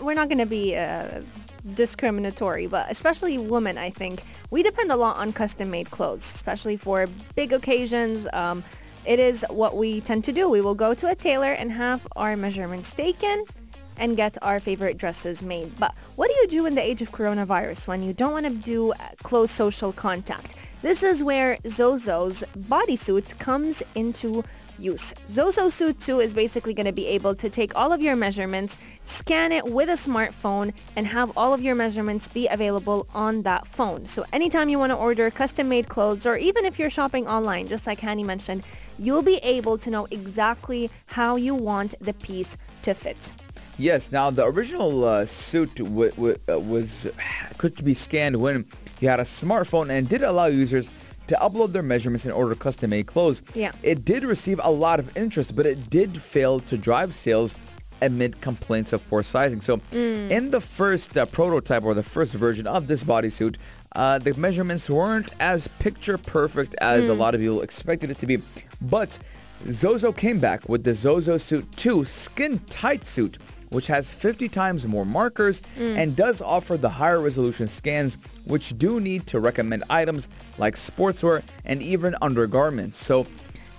we're 0.00 0.14
not 0.14 0.28
going 0.28 0.38
to 0.38 0.46
be 0.46 0.76
uh, 0.76 1.22
discriminatory, 1.74 2.66
but 2.66 2.90
especially 2.90 3.38
women, 3.38 3.78
I 3.78 3.90
think 3.90 4.22
we 4.50 4.62
depend 4.62 4.92
a 4.92 4.96
lot 4.96 5.16
on 5.16 5.32
custom-made 5.32 5.90
clothes, 5.90 6.24
especially 6.34 6.76
for 6.76 7.08
big 7.34 7.52
occasions. 7.52 8.26
Um, 8.32 8.64
it 9.04 9.18
is 9.18 9.44
what 9.50 9.76
we 9.76 10.00
tend 10.00 10.24
to 10.24 10.32
do. 10.32 10.48
We 10.48 10.60
will 10.60 10.74
go 10.74 10.94
to 10.94 11.08
a 11.08 11.14
tailor 11.14 11.52
and 11.52 11.72
have 11.72 12.06
our 12.16 12.36
measurements 12.36 12.90
taken 12.90 13.44
and 13.96 14.16
get 14.16 14.36
our 14.42 14.60
favorite 14.60 14.98
dresses 14.98 15.42
made. 15.42 15.78
But 15.78 15.94
what 16.16 16.28
do 16.28 16.34
you 16.40 16.48
do 16.48 16.66
in 16.66 16.74
the 16.74 16.82
age 16.82 17.02
of 17.02 17.12
coronavirus 17.12 17.86
when 17.86 18.02
you 18.02 18.12
don't 18.12 18.32
want 18.32 18.46
to 18.46 18.52
do 18.52 18.92
uh, 18.92 18.96
close 19.22 19.50
social 19.50 19.92
contact? 19.92 20.54
This 20.82 21.02
is 21.02 21.22
where 21.22 21.56
Zozo's 21.64 22.44
bodysuit 22.58 23.38
comes 23.38 23.82
into 23.94 24.44
use. 24.78 25.14
Zozo 25.28 25.68
Suit 25.68 26.00
2 26.00 26.20
is 26.20 26.34
basically 26.34 26.74
going 26.74 26.86
to 26.86 26.92
be 26.92 27.06
able 27.06 27.34
to 27.34 27.48
take 27.48 27.74
all 27.74 27.92
of 27.92 28.00
your 28.00 28.16
measurements, 28.16 28.76
scan 29.04 29.52
it 29.52 29.64
with 29.64 29.88
a 29.88 29.92
smartphone, 29.92 30.72
and 30.94 31.06
have 31.06 31.36
all 31.36 31.54
of 31.54 31.62
your 31.62 31.74
measurements 31.74 32.28
be 32.28 32.48
available 32.48 33.06
on 33.14 33.42
that 33.42 33.66
phone. 33.66 34.06
So 34.06 34.24
anytime 34.32 34.68
you 34.68 34.78
want 34.78 34.90
to 34.90 34.96
order 34.96 35.30
custom-made 35.30 35.88
clothes, 35.88 36.26
or 36.26 36.36
even 36.36 36.64
if 36.64 36.78
you're 36.78 36.90
shopping 36.90 37.26
online, 37.26 37.68
just 37.68 37.86
like 37.86 38.00
Hani 38.00 38.24
mentioned, 38.24 38.62
you'll 38.98 39.22
be 39.22 39.36
able 39.36 39.78
to 39.78 39.90
know 39.90 40.06
exactly 40.10 40.90
how 41.06 41.36
you 41.36 41.54
want 41.54 41.94
the 42.00 42.12
piece 42.12 42.56
to 42.82 42.94
fit. 42.94 43.32
Yes, 43.78 44.10
now 44.10 44.30
the 44.30 44.46
original 44.46 45.04
uh, 45.04 45.26
suit 45.26 45.74
w- 45.74 46.10
w- 46.12 46.36
uh, 46.48 46.58
was 46.58 47.06
could 47.58 47.84
be 47.84 47.92
scanned 47.92 48.36
when 48.36 48.64
you 49.00 49.08
had 49.08 49.20
a 49.20 49.24
smartphone 49.24 49.90
and 49.90 50.08
did 50.08 50.22
allow 50.22 50.46
users 50.46 50.88
to 51.28 51.34
upload 51.36 51.72
their 51.72 51.82
measurements 51.82 52.24
and 52.24 52.32
order 52.32 52.54
to 52.54 52.60
custom-made 52.60 53.06
clothes. 53.06 53.42
Yeah. 53.54 53.72
It 53.82 54.04
did 54.04 54.24
receive 54.24 54.60
a 54.62 54.70
lot 54.70 55.00
of 55.00 55.16
interest, 55.16 55.56
but 55.56 55.66
it 55.66 55.90
did 55.90 56.20
fail 56.20 56.60
to 56.60 56.76
drive 56.76 57.14
sales 57.14 57.54
amid 58.02 58.40
complaints 58.40 58.92
of 58.92 59.08
poor 59.08 59.22
sizing. 59.22 59.60
So 59.60 59.80
in 59.92 60.50
the 60.50 60.60
first 60.60 61.16
uh, 61.16 61.26
prototype 61.26 61.82
or 61.82 61.94
the 61.94 62.02
first 62.02 62.32
version 62.34 62.66
of 62.66 62.86
this 62.86 63.04
bodysuit, 63.04 63.56
uh, 63.94 64.18
the 64.18 64.34
measurements 64.34 64.90
weren't 64.90 65.32
as 65.40 65.68
picture 65.78 66.18
perfect 66.18 66.74
as 66.80 67.08
a 67.08 67.14
lot 67.14 67.34
of 67.34 67.40
people 67.40 67.62
expected 67.62 68.10
it 68.10 68.18
to 68.18 68.26
be. 68.26 68.42
But 68.82 69.18
Zozo 69.70 70.12
came 70.12 70.38
back 70.38 70.68
with 70.68 70.84
the 70.84 70.94
Zozo 70.94 71.38
Suit 71.38 71.66
2 71.76 72.04
skin 72.04 72.60
tight 72.68 73.04
suit 73.04 73.38
which 73.70 73.86
has 73.86 74.12
50 74.12 74.48
times 74.48 74.86
more 74.86 75.04
markers 75.04 75.60
mm. 75.76 75.96
and 75.96 76.16
does 76.16 76.40
offer 76.40 76.76
the 76.76 76.88
higher 76.88 77.20
resolution 77.20 77.68
scans, 77.68 78.16
which 78.44 78.76
do 78.78 79.00
need 79.00 79.26
to 79.28 79.40
recommend 79.40 79.84
items 79.90 80.28
like 80.58 80.74
sportswear 80.74 81.42
and 81.64 81.82
even 81.82 82.14
undergarments. 82.22 83.02
So 83.04 83.26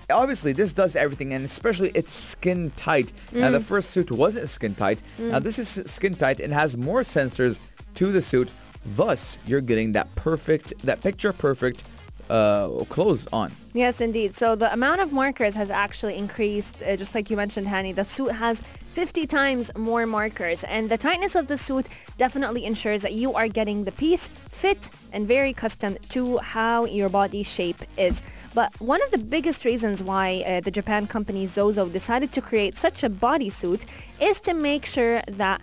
obviously 0.10 0.54
this 0.54 0.74
does 0.74 0.96
everything 0.96 1.34
and 1.34 1.46
especially 1.46 1.92
it's 1.94 2.14
skin 2.14 2.72
tight. 2.76 3.14
Now 3.32 3.52
the 3.52 3.60
mm. 3.60 3.64
first 3.64 3.92
suit 3.92 4.12
wasn't 4.12 4.50
skin 4.50 4.76
tight. 4.76 5.02
Now 5.18 5.40
mm. 5.40 5.44
this 5.44 5.60
is 5.60 5.92
skin 5.92 6.16
tight 6.16 6.40
and 6.40 6.54
has 6.54 6.78
more 6.78 7.02
sensors 7.02 7.60
to 7.96 8.12
the 8.12 8.22
suit. 8.22 8.50
Thus, 8.96 9.38
you're 9.46 9.62
getting 9.62 9.92
that 9.94 10.14
perfect, 10.16 10.74
that 10.86 11.02
picture 11.02 11.34
perfect 11.34 11.84
uh, 12.30 12.70
clothes 12.90 13.28
on. 13.32 13.52
Yes, 13.74 14.02
indeed. 14.02 14.36
So 14.36 14.56
the 14.56 14.72
amount 14.72 15.02
of 15.02 15.12
markers 15.12 15.56
has 15.56 15.70
actually 15.70 16.16
increased, 16.16 16.82
uh, 16.84 16.96
just 16.96 17.16
like 17.16 17.30
you 17.30 17.38
mentioned, 17.38 17.68
Hani. 17.68 17.94
The 17.94 18.06
suit 18.06 18.34
has 18.34 18.62
50 18.94 19.28
times 19.28 19.70
more 19.78 20.08
markers, 20.08 20.64
and 20.64 20.90
the 20.90 20.98
tightness 20.98 21.36
of 21.36 21.48
the 21.48 21.58
suit 21.58 21.86
definitely 22.18 22.66
ensures 22.66 23.04
that 23.04 23.14
you 23.14 23.34
are 23.36 23.48
getting 23.48 23.84
the 23.84 23.92
piece 23.92 24.28
fit 24.50 24.90
and 25.14 25.28
very 25.28 25.54
custom 25.54 25.98
to 26.10 26.40
how 26.40 26.86
your 26.86 27.08
body 27.08 27.44
shape 27.44 27.78
is. 27.98 28.24
But 28.56 28.74
one 28.82 29.04
of 29.04 29.12
the 29.12 29.20
biggest 29.20 29.66
reasons 29.66 30.02
why 30.02 30.44
uh, 30.48 30.62
the 30.62 30.72
Japan 30.72 31.06
company 31.06 31.46
Zozo 31.46 31.88
decided 31.88 32.32
to 32.34 32.42
create 32.42 32.76
such 32.76 33.04
a 33.04 33.10
bodysuit 33.10 33.86
is 34.20 34.40
to 34.42 34.56
make 34.56 34.86
sure 34.86 35.22
that 35.28 35.62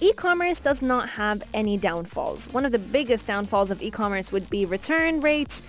E-commerce 0.00 0.58
does 0.58 0.82
not 0.82 1.10
have 1.10 1.44
any 1.54 1.76
downfalls. 1.76 2.52
One 2.52 2.66
of 2.66 2.72
the 2.72 2.80
biggest 2.80 3.24
downfalls 3.24 3.70
of 3.70 3.80
e-commerce 3.80 4.32
would 4.32 4.50
be 4.50 4.64
return 4.64 5.20
rates, 5.20 5.62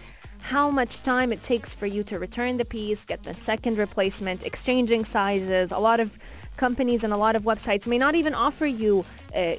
how 0.43 0.69
much 0.69 1.01
time 1.01 1.32
it 1.32 1.41
takes 1.41 1.73
for 1.73 1.86
you 1.86 2.03
to 2.03 2.19
return 2.19 2.58
the 2.58 2.65
piece, 2.65 3.06
get 3.06 3.23
the 3.23 3.34
second 3.34 3.77
replacement, 3.77 4.43
exchanging 4.43 5.06
sizes. 5.06 5.71
A 5.71 5.79
lot 5.79 6.01
of 6.01 6.19
companies 6.58 7.03
and 7.03 7.13
a 7.13 7.17
lot 7.17 7.36
of 7.36 7.43
websites 7.43 7.88
may 7.88 7.97
not 7.97 8.13
even 8.13 8.36
offer 8.36 8.65
you 8.65 9.06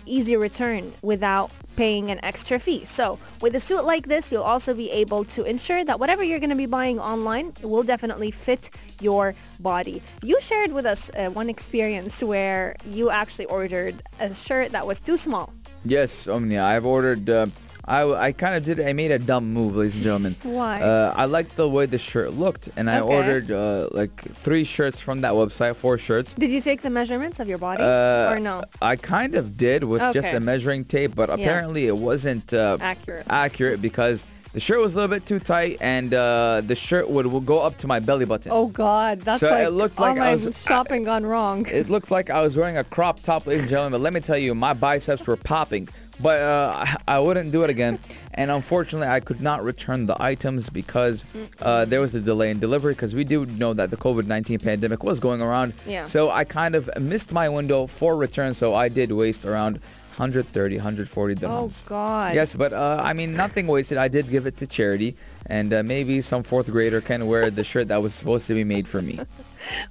easy 0.07 0.37
return 0.37 0.93
without 1.03 1.51
paying 1.75 2.11
an 2.11 2.21
extra 2.23 2.59
fee. 2.59 2.85
So 2.85 3.19
with 3.41 3.57
a 3.57 3.61
suit 3.61 3.85
like 3.85 4.07
this, 4.07 4.31
you'll 4.31 4.43
also 4.43 4.75
be 4.75 4.91
able 4.91 5.25
to 5.25 5.43
ensure 5.45 5.85
that 5.85 5.99
whatever 5.99 6.23
you're 6.23 6.39
going 6.39 6.51
to 6.51 6.57
be 6.57 6.67
buying 6.67 7.01
online 7.01 7.55
will 7.63 7.83
definitely 7.83 8.31
fit 8.31 8.71
your 9.01 9.35
body. 9.59 10.03
You 10.23 10.39
shared 10.41 10.71
with 10.71 10.87
us 10.87 11.11
uh, 11.11 11.31
one 11.31 11.49
experience 11.49 12.23
where 12.23 12.77
you 12.85 13.11
actually 13.11 13.47
ordered 13.47 14.03
a 14.21 14.35
shirt 14.35 14.71
that 14.73 14.87
was 14.87 15.01
too 15.01 15.17
small. 15.17 15.53
Yes, 15.85 16.29
Omnia. 16.29 16.63
I've 16.63 16.87
ordered. 16.87 17.29
Uh, 17.29 17.47
I 17.87 18.29
I 18.29 18.33
kind 18.33 18.55
of 18.55 18.65
did. 18.65 18.81
I 18.81 18.93
made 18.95 19.11
a 19.11 19.19
dumb 19.19 19.53
move, 19.53 19.77
ladies 19.77 19.95
and 19.97 20.05
gentlemen. 20.05 20.37
Why? 20.43 20.81
Uh, 20.81 21.13
I 21.17 21.27
liked 21.27 21.57
the 21.57 21.69
way 21.69 21.85
the 21.87 21.99
shirt 21.99 22.33
looked, 22.33 22.69
and 22.77 22.89
I 22.89 23.01
Okay. 23.01 23.15
ordered 23.17 23.51
uh, 23.51 23.89
like 23.93 24.15
three 24.35 24.65
shirts 24.65 25.01
from 25.01 25.21
that 25.21 25.33
website, 25.35 25.77
four 25.77 25.99
shirts. 25.99 26.33
Did 26.35 26.51
you 26.51 26.61
take 26.63 26.81
the 26.83 26.91
measurements 26.91 27.41
of 27.41 27.49
your 27.49 27.59
body 27.59 27.83
Uh, 27.83 28.33
or 28.33 28.41
no? 28.41 28.63
I 28.81 28.97
kind 28.97 29.35
of 29.35 29.57
did 29.57 29.85
with 29.85 30.01
just 30.15 30.29
a 30.33 30.41
measuring 30.41 30.85
tape, 30.87 31.15
but 31.15 31.29
apparently 31.31 31.87
it 31.87 31.97
wasn't 31.97 32.55
uh, 32.55 32.79
Accurate. 32.81 33.27
accurate 33.29 33.83
because 33.83 34.25
the 34.55 34.61
shirt 34.61 34.79
was 34.81 34.95
a 34.95 34.99
little 35.01 35.13
bit 35.17 35.27
too 35.27 35.41
tight, 35.41 35.77
and 35.81 36.15
uh, 36.15 36.63
the 36.65 36.77
shirt 36.77 37.11
would, 37.11 37.27
would 37.27 37.45
go 37.45 37.61
up 37.61 37.77
to 37.79 37.87
my 37.89 37.99
belly 37.99 38.25
button. 38.25 38.51
Oh 38.55 38.69
God, 38.69 39.21
that's 39.21 39.41
So 39.41 39.51
like 39.51 39.67
it 39.67 39.71
looked 39.71 39.99
all 39.99 40.07
like 40.09 40.17
I 40.19 40.21
my 40.21 40.33
was- 40.33 40.63
shopping 40.65 41.03
gone 41.05 41.27
wrong. 41.27 41.67
It 41.67 41.91
looked 41.91 42.11
like 42.11 42.31
I 42.31 42.41
was 42.41 42.57
wearing 42.57 42.79
a 42.79 42.85
crop 42.85 43.21
top, 43.21 43.47
ladies 43.47 43.63
and 43.63 43.71
gentlemen. 43.71 43.93
But 43.99 44.01
let 44.03 44.13
me 44.15 44.21
tell 44.21 44.39
you, 44.39 44.55
my 44.55 44.73
biceps 44.73 45.27
were 45.27 45.37
popping 45.37 45.89
but 46.21 46.41
uh, 46.41 46.87
I 47.07 47.19
wouldn't 47.19 47.53
do 47.53 47.65
it 47.65 47.71
again. 47.71 47.99
And 48.35 48.51
unfortunately, 48.51 49.09
I 49.09 49.21
could 49.21 49.41
not 49.41 49.63
return 49.63 50.07
the 50.07 50.21
items 50.21 50.69
because 50.69 51.25
uh, 51.63 51.85
there 51.85 52.01
was 52.01 52.15
a 52.15 52.21
delay 52.21 52.51
in 52.51 52.59
delivery 52.59 52.95
because 52.95 53.15
we 53.15 53.25
do 53.25 53.47
know 53.47 53.75
that 53.75 53.91
the 53.91 53.97
COVID-19 53.97 54.63
pandemic 54.63 55.05
was 55.05 55.21
going 55.21 55.41
around. 55.41 55.73
Yeah. 55.87 56.05
So 56.07 56.31
I 56.31 56.45
kind 56.45 56.75
of 56.75 56.91
missed 57.01 57.33
my 57.33 57.49
window 57.49 57.87
for 57.87 58.17
return. 58.17 58.55
So 58.55 58.75
I 58.75 58.89
did 58.89 59.13
waste 59.13 59.45
around 59.45 59.75
130, 60.17 60.77
140 60.77 61.47
Oh. 61.47 61.71
God. 61.87 62.35
Yes, 62.35 62.55
but 62.55 62.73
uh, 62.73 63.01
I 63.03 63.13
mean, 63.13 63.35
nothing 63.35 63.67
wasted. 63.67 63.99
I 63.99 64.09
did 64.09 64.31
give 64.31 64.47
it 64.47 64.57
to 64.59 64.67
charity, 64.67 65.17
and 65.47 65.73
uh, 65.73 65.83
maybe 65.83 66.21
some 66.21 66.43
fourth 66.45 66.71
grader 66.71 67.01
can 67.01 67.27
wear 67.27 67.51
the 67.51 67.65
shirt 67.65 67.89
that 67.89 68.01
was 68.01 68.15
supposed 68.15 68.47
to 68.47 68.55
be 68.55 68.63
made 68.65 68.87
for 68.89 69.03
me. 69.03 69.19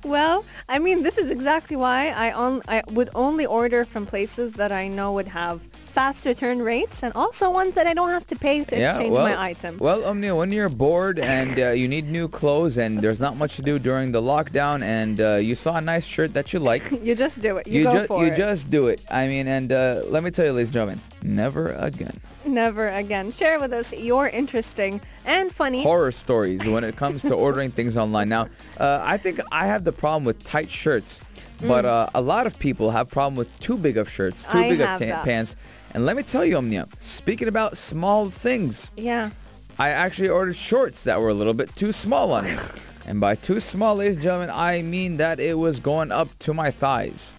Well, 0.03 0.45
I 0.67 0.79
mean, 0.79 1.03
this 1.03 1.17
is 1.17 1.31
exactly 1.31 1.75
why 1.75 2.09
I 2.09 2.31
on 2.31 2.61
I 2.67 2.83
would 2.89 3.09
only 3.15 3.45
order 3.45 3.85
from 3.85 4.05
places 4.05 4.53
that 4.53 4.71
I 4.71 4.87
know 4.87 5.13
would 5.13 5.27
have 5.29 5.61
fast 5.93 6.25
return 6.25 6.59
rates 6.61 7.03
and 7.03 7.13
also 7.13 7.51
ones 7.51 7.75
that 7.75 7.85
I 7.85 7.93
don't 7.93 8.09
have 8.09 8.25
to 8.27 8.35
pay 8.35 8.63
to 8.63 8.75
exchange 8.75 9.11
well, 9.11 9.23
my 9.23 9.39
item. 9.39 9.77
Well, 9.77 10.03
Omnia, 10.03 10.35
when 10.35 10.51
you're 10.51 10.67
bored 10.67 11.19
and 11.19 11.59
uh, 11.59 11.69
you 11.69 11.87
need 11.87 12.09
new 12.09 12.27
clothes 12.27 12.79
and 12.79 12.99
there's 12.99 13.19
not 13.19 13.37
much 13.37 13.55
to 13.57 13.61
do 13.61 13.77
during 13.77 14.11
the 14.11 14.21
lockdown 14.21 14.81
and 14.81 15.21
uh, 15.21 15.35
you 15.35 15.53
saw 15.53 15.75
a 15.75 15.81
nice 15.81 16.05
shirt 16.05 16.33
that 16.33 16.51
you 16.51 16.59
like, 16.59 16.83
you 17.03 17.15
just 17.15 17.39
do 17.41 17.57
it. 17.57 17.67
You, 17.67 17.79
you, 17.79 17.83
go 17.83 17.93
ju- 17.93 18.07
for 18.07 18.25
you 18.25 18.31
it. 18.31 18.35
just 18.35 18.71
do 18.71 18.87
it. 18.87 19.01
I 19.11 19.27
mean, 19.27 19.47
and 19.47 19.71
uh, 19.71 20.01
let 20.07 20.23
me 20.23 20.31
tell 20.31 20.45
you, 20.45 20.53
ladies 20.53 20.69
and 20.69 20.73
gentlemen, 20.73 21.01
never 21.21 21.73
again. 21.73 22.19
Never 22.45 22.89
again. 22.89 23.31
Share 23.31 23.59
with 23.59 23.71
us 23.71 23.93
your 23.93 24.27
interesting 24.27 24.99
and 25.25 25.51
funny. 25.51 25.83
Horror 25.83 26.11
stories 26.11 26.65
when 26.65 26.83
it 26.83 26.95
comes 26.97 27.21
to 27.21 27.33
ordering 27.33 27.71
things 27.71 27.95
online. 27.95 28.29
Now, 28.29 28.49
uh, 28.77 28.99
I 29.01 29.17
think 29.17 29.39
I 29.51 29.62
have 29.65 29.83
the 29.83 29.91
problem 29.91 30.23
with 30.25 30.43
tight 30.43 30.69
shirts, 30.69 31.19
but 31.61 31.85
uh, 31.85 32.07
a 32.15 32.21
lot 32.21 32.47
of 32.47 32.57
people 32.59 32.91
have 32.91 33.09
problem 33.09 33.35
with 33.35 33.57
too 33.59 33.77
big 33.77 33.97
of 33.97 34.09
shirts, 34.09 34.43
too 34.43 34.57
Mm. 34.57 34.63
I 34.65 34.69
big 34.69 34.81
of 34.81 34.99
that. 34.99 35.23
pants. 35.25 35.55
And 35.93 36.05
let 36.05 36.15
me 36.15 36.23
tell 36.23 36.43
you, 36.43 36.57
Omnia, 36.57 36.87
speaking 36.99 37.47
about 37.47 37.77
small 37.77 38.29
things, 38.29 38.89
yeah. 38.97 39.29
I 39.79 39.89
actually 39.89 40.29
ordered 40.29 40.55
shorts 40.55 41.03
that 41.03 41.19
were 41.21 41.29
a 41.29 41.33
little 41.33 41.53
bit 41.53 41.75
too 41.75 41.91
small 41.91 42.31
on 42.31 42.45
me. 42.45 42.55
and 43.07 43.19
by 43.19 43.35
too 43.35 43.59
small, 43.59 43.95
ladies 43.95 44.15
and 44.15 44.23
gentlemen, 44.23 44.49
I 44.51 44.81
mean 44.81 45.17
that 45.17 45.39
it 45.39 45.57
was 45.57 45.79
going 45.79 46.11
up 46.11 46.29
to 46.39 46.53
my 46.53 46.69
thighs. 46.71 47.35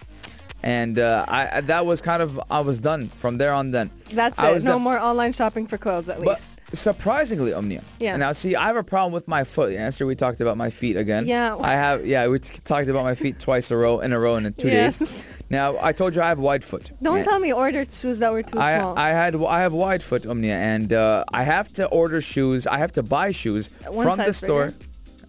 And 0.62 0.98
uh, 0.98 1.24
I, 1.28 1.58
I- 1.58 1.60
that 1.62 1.84
was 1.84 2.00
kind 2.00 2.22
of, 2.22 2.40
I 2.50 2.60
was 2.60 2.78
done 2.78 3.08
from 3.08 3.38
there 3.38 3.52
on 3.52 3.70
then. 3.70 3.90
That's 4.10 4.38
I 4.38 4.50
it. 4.50 4.54
was 4.54 4.64
No 4.64 4.72
done. 4.72 4.82
more 4.82 4.98
online 4.98 5.32
shopping 5.32 5.66
for 5.66 5.76
clothes 5.78 6.08
at 6.08 6.18
But 6.18 6.38
least. 6.38 6.50
Surprisingly, 6.72 7.52
Omnia. 7.52 7.82
Yeah. 8.00 8.16
Now, 8.16 8.32
see, 8.32 8.56
I 8.56 8.66
have 8.66 8.76
a 8.76 8.82
problem 8.82 9.12
with 9.12 9.28
my 9.28 9.44
foot. 9.44 9.72
Yesterday 9.72 10.08
we 10.08 10.14
talked 10.14 10.40
about 10.40 10.56
my 10.56 10.70
feet 10.70 10.96
again. 10.96 11.26
Yeah. 11.26 11.56
I 11.56 11.72
have, 11.72 12.06
yeah, 12.06 12.26
we 12.28 12.38
t- 12.38 12.58
talked 12.64 12.88
about 12.88 13.04
my 13.04 13.14
feet 13.14 13.38
twice 13.38 13.70
a 13.70 13.76
row 13.76 14.00
in 14.00 14.12
a 14.12 14.18
row 14.20 14.36
in 14.36 14.52
two 14.54 14.68
Yes. 14.68 14.98
days. 14.98 15.24
Now, 15.50 15.76
I 15.80 15.92
told 15.92 16.16
you 16.16 16.22
I 16.22 16.28
have 16.28 16.38
wide 16.38 16.64
foot. 16.64 16.90
Don't 17.02 17.18
And- 17.18 17.24
tell 17.28 17.38
me 17.38 17.48
you 17.48 17.54
ordered 17.54 17.92
shoes 17.92 18.18
that 18.18 18.32
were 18.32 18.42
too 18.42 18.58
I, 18.58 18.78
small. 18.78 18.98
I 18.98 19.10
had 19.10 19.34
I 19.36 19.60
have 19.60 19.72
wide 19.72 20.02
foot 20.02 20.26
omnia 20.26 20.54
and 20.56 20.92
uh, 20.92 21.24
I 21.32 21.42
have 21.44 21.72
to 21.74 21.86
order 21.86 22.20
shoes. 22.20 22.66
I 22.66 22.78
have 22.78 22.92
to 22.92 23.02
buy 23.02 23.30
shoes 23.30 23.70
One 23.86 24.06
from 24.06 24.16
the 24.18 24.32
store. 24.32 24.66
bigger? 24.72 24.78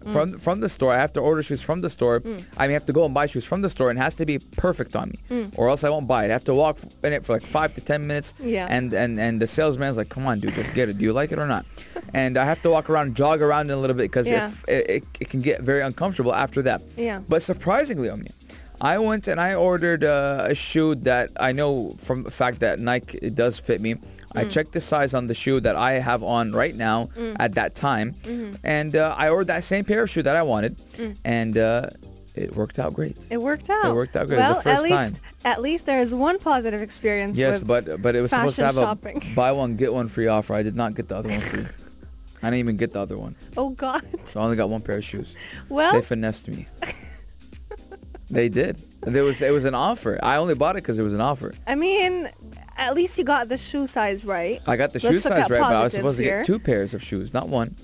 Mm. 0.06 0.12
From 0.12 0.38
from 0.38 0.60
the 0.60 0.68
store, 0.68 0.92
I 0.92 0.98
have 0.98 1.12
to 1.14 1.20
order 1.20 1.42
shoes 1.42 1.62
from 1.62 1.80
the 1.80 1.90
store. 1.90 2.22
I 2.56 2.68
have 2.68 2.86
to 2.86 2.92
go 2.92 3.04
and 3.04 3.12
buy 3.12 3.26
shoes 3.26 3.44
from 3.44 3.60
the 3.62 3.68
store, 3.70 3.90
and 3.90 3.98
it 3.98 4.02
has 4.02 4.14
to 4.16 4.26
be 4.26 4.38
perfect 4.38 4.94
on 4.96 5.06
me, 5.10 5.18
Mm. 5.30 5.50
or 5.58 5.68
else 5.68 5.82
I 5.84 5.90
won't 5.90 6.06
buy 6.06 6.24
it. 6.24 6.28
I 6.30 6.32
have 6.38 6.44
to 6.44 6.54
walk 6.54 6.78
in 7.04 7.12
it 7.12 7.24
for 7.26 7.32
like 7.36 7.42
five 7.42 7.74
to 7.74 7.80
ten 7.80 8.06
minutes. 8.06 8.32
Yeah. 8.38 8.66
And 8.76 8.92
and 8.94 9.18
and 9.18 9.40
the 9.42 9.46
salesman's 9.46 9.96
like, 9.96 10.08
"Come 10.08 10.26
on, 10.26 10.40
dude, 10.40 10.54
just 10.54 10.72
get 10.74 10.88
it. 10.88 10.98
Do 10.98 11.04
you 11.04 11.12
like 11.20 11.32
it 11.32 11.38
or 11.38 11.46
not?" 11.46 11.64
and 12.14 12.36
I 12.38 12.44
have 12.44 12.60
to 12.62 12.70
walk 12.70 12.88
around, 12.90 13.16
jog 13.16 13.42
around 13.42 13.70
it 13.70 13.74
a 13.74 13.80
little 13.84 13.96
bit 13.96 14.04
because 14.10 14.26
Yeah. 14.28 14.46
if 14.48 14.64
it, 14.68 14.90
it, 14.96 15.04
it 15.20 15.28
can 15.28 15.40
get 15.40 15.62
very 15.62 15.82
uncomfortable 15.82 16.34
after 16.34 16.62
that. 16.62 16.80
Yeah. 16.96 17.20
But 17.28 17.42
surprisingly, 17.42 18.08
Omnia, 18.08 18.32
I 18.80 18.98
went 18.98 19.26
and 19.28 19.40
I 19.40 19.54
ordered 19.54 20.04
uh, 20.04 20.52
a 20.52 20.54
shoe 20.54 20.94
that 21.10 21.30
I 21.40 21.52
know 21.52 21.94
from 21.98 22.22
the 22.24 22.30
fact 22.30 22.60
that 22.60 22.78
Nike 22.78 23.18
it 23.22 23.34
does 23.34 23.58
fit 23.58 23.80
me. 23.80 23.94
I 24.36 24.44
Mm. 24.44 24.50
checked 24.50 24.72
the 24.72 24.80
size 24.80 25.14
on 25.14 25.26
the 25.26 25.34
shoe 25.34 25.58
that 25.60 25.76
I 25.76 25.92
have 25.94 26.22
on 26.22 26.52
right 26.52 26.76
now 26.76 27.08
at 27.38 27.54
that 27.54 27.74
time, 27.74 28.14
Mm-hmm. 28.22 28.54
and 28.64 28.94
uh, 28.94 29.14
I 29.16 29.28
ordered 29.30 29.48
that 29.48 29.64
same 29.64 29.84
pair 29.84 30.02
of 30.02 30.10
shoe 30.10 30.22
that 30.22 30.36
I 30.36 30.42
wanted, 30.42 30.76
Mm. 30.98 31.16
and 31.24 31.58
uh, 31.58 31.90
it 32.34 32.54
worked 32.54 32.78
out 32.78 32.92
great. 32.94 33.16
it 33.30 33.38
worked 33.40 33.70
out. 33.70 33.86
It 33.90 33.94
worked 33.94 34.14
out 34.16 34.28
good. 34.28 34.38
Well, 34.38 34.54
The 34.56 34.62
first 34.62 34.76
at 34.78 34.82
least 34.82 35.14
time. 35.14 35.22
at 35.44 35.62
least 35.62 35.86
there 35.86 36.00
is 36.02 36.12
one 36.14 36.38
positive 36.38 36.82
experience. 36.82 37.38
Yes, 37.38 37.62
but 37.62 38.02
but 38.02 38.14
it 38.14 38.20
was 38.20 38.30
supposed 38.30 38.56
to 38.56 38.66
have 38.66 38.74
shopping. 38.74 39.22
a 39.24 39.34
buy 39.40 39.52
one 39.52 39.76
get 39.76 39.92
one 39.94 40.08
free 40.08 40.26
offer. 40.28 40.52
I 40.54 40.62
did 40.62 40.76
not 40.76 40.94
get 40.94 41.08
the 41.08 41.16
other 41.16 41.30
one 41.30 41.40
free. 41.40 41.66
I 42.42 42.46
didn't 42.50 42.58
even 42.60 42.76
get 42.76 42.92
the 42.92 43.00
other 43.00 43.16
one, 43.16 43.34
Oh 43.56 43.70
God. 43.70 44.02
so 44.26 44.40
I 44.40 44.44
only 44.44 44.56
got 44.56 44.68
one 44.68 44.82
pair 44.82 44.98
of 44.98 45.04
shoes. 45.04 45.34
Well, 45.70 45.94
They 45.94 46.02
finessed 46.02 46.46
me. 46.48 46.66
they 48.30 48.48
did. 48.48 48.76
There 49.02 49.24
was 49.24 49.40
it 49.40 49.52
was 49.52 49.64
an 49.64 49.74
offer. 49.74 50.18
I 50.22 50.36
only 50.36 50.54
bought 50.54 50.76
it 50.76 50.82
because 50.82 50.98
it 50.98 51.02
was 51.02 51.14
an 51.14 51.20
offer. 51.20 51.54
I 51.66 51.74
mean, 51.76 52.28
at 52.76 52.94
least 52.94 53.18
you 53.18 53.24
got 53.24 53.48
the 53.48 53.56
shoe 53.58 53.86
size 53.86 54.24
right. 54.24 54.60
I 54.66 54.76
got 54.76 54.92
the 54.92 54.98
shoe 55.00 55.10
Let's 55.10 55.24
look 55.24 55.34
size 55.34 55.50
right, 55.50 55.60
but 55.60 55.74
I 55.74 55.84
was 55.84 55.92
supposed 55.92 56.18
to 56.18 56.24
get 56.24 56.46
two 56.46 56.58
pairs 56.58 56.94
of 56.94 57.02
shoes, 57.02 57.32
not 57.32 57.48
one. 57.48 57.76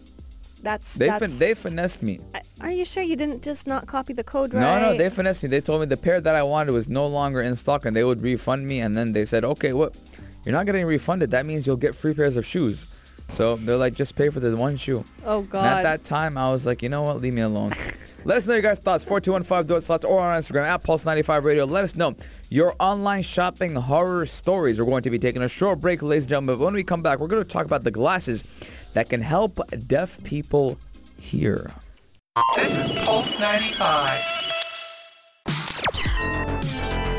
That's 0.62 0.94
They 0.94 1.08
that's, 1.08 1.20
fin- 1.26 1.38
they 1.38 1.54
finessed 1.54 2.02
me. 2.04 2.20
Are 2.60 2.70
you 2.70 2.84
sure 2.84 3.02
you 3.02 3.16
didn't 3.16 3.42
just 3.42 3.66
not 3.66 3.88
copy 3.88 4.12
the 4.12 4.22
code 4.22 4.54
right? 4.54 4.60
No, 4.60 4.92
no, 4.92 4.96
they 4.96 5.10
finessed 5.10 5.42
me. 5.42 5.48
They 5.48 5.60
told 5.60 5.80
me 5.80 5.86
the 5.86 5.96
pair 5.96 6.20
that 6.20 6.34
I 6.36 6.44
wanted 6.44 6.70
was 6.70 6.88
no 6.88 7.04
longer 7.06 7.42
in 7.42 7.56
stock 7.56 7.84
and 7.84 7.96
they 7.96 8.04
would 8.04 8.22
refund 8.22 8.68
me. 8.68 8.78
And 8.78 8.96
then 8.96 9.12
they 9.12 9.24
said, 9.24 9.44
okay, 9.44 9.72
what? 9.72 9.96
You're 10.44 10.52
not 10.52 10.66
getting 10.66 10.86
refunded. 10.86 11.32
That 11.32 11.46
means 11.46 11.66
you'll 11.66 11.76
get 11.76 11.96
free 11.96 12.14
pairs 12.14 12.36
of 12.36 12.46
shoes. 12.46 12.86
So 13.30 13.56
they're 13.56 13.76
like, 13.76 13.94
just 13.94 14.14
pay 14.14 14.30
for 14.30 14.38
the 14.38 14.56
one 14.56 14.76
shoe. 14.76 15.04
Oh 15.24 15.40
And 15.40 15.50
God. 15.50 15.64
at 15.64 15.82
that 15.82 16.04
time, 16.04 16.38
I 16.38 16.52
was 16.52 16.64
like, 16.64 16.80
you 16.82 16.88
know 16.88 17.02
what? 17.02 17.20
Leave 17.20 17.32
me 17.34 17.40
alone. 17.42 17.74
Let 18.24 18.36
us 18.36 18.46
know 18.46 18.54
your 18.54 18.62
guys' 18.62 18.78
thoughts. 18.78 19.02
4215 19.04 19.66
do 19.66 19.76
it 19.76 19.82
slots 19.82 20.04
or 20.04 20.20
on 20.20 20.40
Instagram 20.40 20.64
at 20.64 20.82
Pulse95 20.84 21.42
Radio. 21.42 21.64
Let 21.64 21.82
us 21.82 21.96
know 21.96 22.14
your 22.50 22.76
online 22.78 23.22
shopping 23.22 23.74
horror 23.74 24.26
stories. 24.26 24.78
We're 24.78 24.86
going 24.86 25.02
to 25.02 25.10
be 25.10 25.18
taking 25.18 25.42
a 25.42 25.48
short 25.48 25.80
break, 25.80 26.02
ladies 26.02 26.24
and 26.24 26.30
gentlemen. 26.30 26.58
But 26.58 26.64
when 26.64 26.74
we 26.74 26.84
come 26.84 27.02
back, 27.02 27.18
we're 27.18 27.26
going 27.26 27.42
to 27.42 27.48
talk 27.48 27.66
about 27.66 27.82
the 27.82 27.90
glasses 27.90 28.44
that 28.92 29.08
can 29.08 29.22
help 29.22 29.58
deaf 29.88 30.22
people 30.22 30.78
hear. 31.18 31.72
This 32.54 32.76
is 32.76 32.92
Pulse 33.04 33.38
95. 33.40 34.52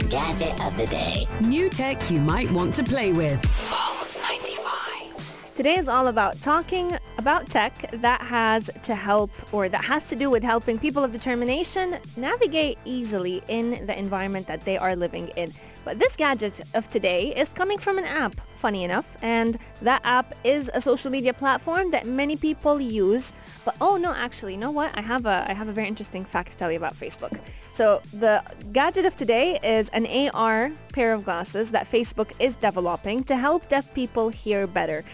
Gadget 0.09 0.65
of 0.65 0.77
the 0.77 0.85
day. 0.85 1.27
New 1.41 1.69
tech 1.69 2.09
you 2.09 2.21
might 2.21 2.49
want 2.51 2.73
to 2.75 2.83
play 2.83 3.11
with. 3.11 3.41
Pulse 3.67 4.17
95. 4.19 5.53
Today 5.55 5.75
is 5.75 5.89
all 5.89 6.07
about 6.07 6.41
talking 6.41 6.97
about 7.23 7.47
tech 7.47 7.73
that 8.01 8.19
has 8.19 8.69
to 8.83 8.93
help 8.95 9.31
or 9.53 9.69
that 9.69 9.85
has 9.85 10.03
to 10.03 10.13
do 10.13 10.29
with 10.29 10.43
helping 10.43 10.77
people 10.77 11.05
of 11.05 11.13
determination 11.13 11.97
navigate 12.17 12.77
easily 12.83 13.41
in 13.47 13.85
the 13.85 13.97
environment 13.97 14.45
that 14.45 14.65
they 14.65 14.77
are 14.77 14.93
living 14.93 15.29
in. 15.37 15.49
But 15.85 15.99
this 15.99 16.17
gadget 16.17 16.59
of 16.73 16.89
today 16.89 17.33
is 17.33 17.47
coming 17.47 17.77
from 17.77 17.97
an 17.97 18.03
app, 18.03 18.41
funny 18.55 18.83
enough, 18.83 19.15
and 19.21 19.57
that 19.81 20.01
app 20.03 20.35
is 20.43 20.69
a 20.73 20.81
social 20.81 21.09
media 21.11 21.33
platform 21.33 21.91
that 21.91 22.05
many 22.05 22.35
people 22.35 22.81
use. 22.81 23.31
But 23.63 23.77
oh 23.79 23.95
no, 23.95 24.11
actually, 24.13 24.55
you 24.55 24.59
know 24.59 24.71
what? 24.71 24.91
I 24.97 25.01
have 25.01 25.25
a 25.25 25.45
I 25.47 25.53
have 25.53 25.69
a 25.69 25.73
very 25.73 25.87
interesting 25.87 26.25
fact 26.25 26.51
to 26.51 26.57
tell 26.57 26.71
you 26.71 26.77
about 26.77 26.93
Facebook. 26.93 27.39
So 27.71 28.01
the 28.11 28.43
gadget 28.73 29.05
of 29.05 29.15
today 29.15 29.59
is 29.63 29.87
an 29.99 30.05
AR 30.07 30.73
pair 30.91 31.13
of 31.13 31.23
glasses 31.23 31.71
that 31.71 31.89
Facebook 31.89 32.33
is 32.37 32.57
developing 32.57 33.23
to 33.25 33.37
help 33.37 33.69
deaf 33.69 33.93
people 33.93 34.27
hear 34.27 34.67
better. 34.67 35.05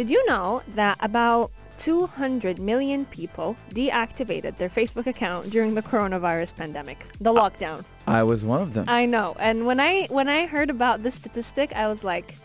Did 0.00 0.08
you 0.08 0.24
know 0.24 0.62
that 0.76 0.96
about 1.00 1.50
200 1.76 2.58
million 2.58 3.04
people 3.04 3.54
deactivated 3.74 4.56
their 4.56 4.70
Facebook 4.70 5.06
account 5.06 5.50
during 5.50 5.74
the 5.74 5.82
coronavirus 5.82 6.56
pandemic, 6.56 7.04
the 7.20 7.30
lockdown? 7.30 7.84
I 8.06 8.22
was 8.22 8.42
one 8.42 8.62
of 8.62 8.72
them. 8.72 8.86
I 8.88 9.04
know. 9.04 9.36
And 9.38 9.66
when 9.66 9.78
I 9.78 10.06
when 10.06 10.26
I 10.26 10.46
heard 10.46 10.70
about 10.70 11.02
this 11.02 11.16
statistic, 11.16 11.76
I 11.76 11.86
was 11.86 12.02
like, 12.02 12.36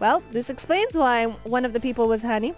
well, 0.00 0.20
this 0.32 0.50
explains 0.50 0.96
why 0.96 1.26
one 1.44 1.64
of 1.64 1.74
the 1.74 1.78
people 1.78 2.08
was 2.08 2.24
Hani 2.24 2.56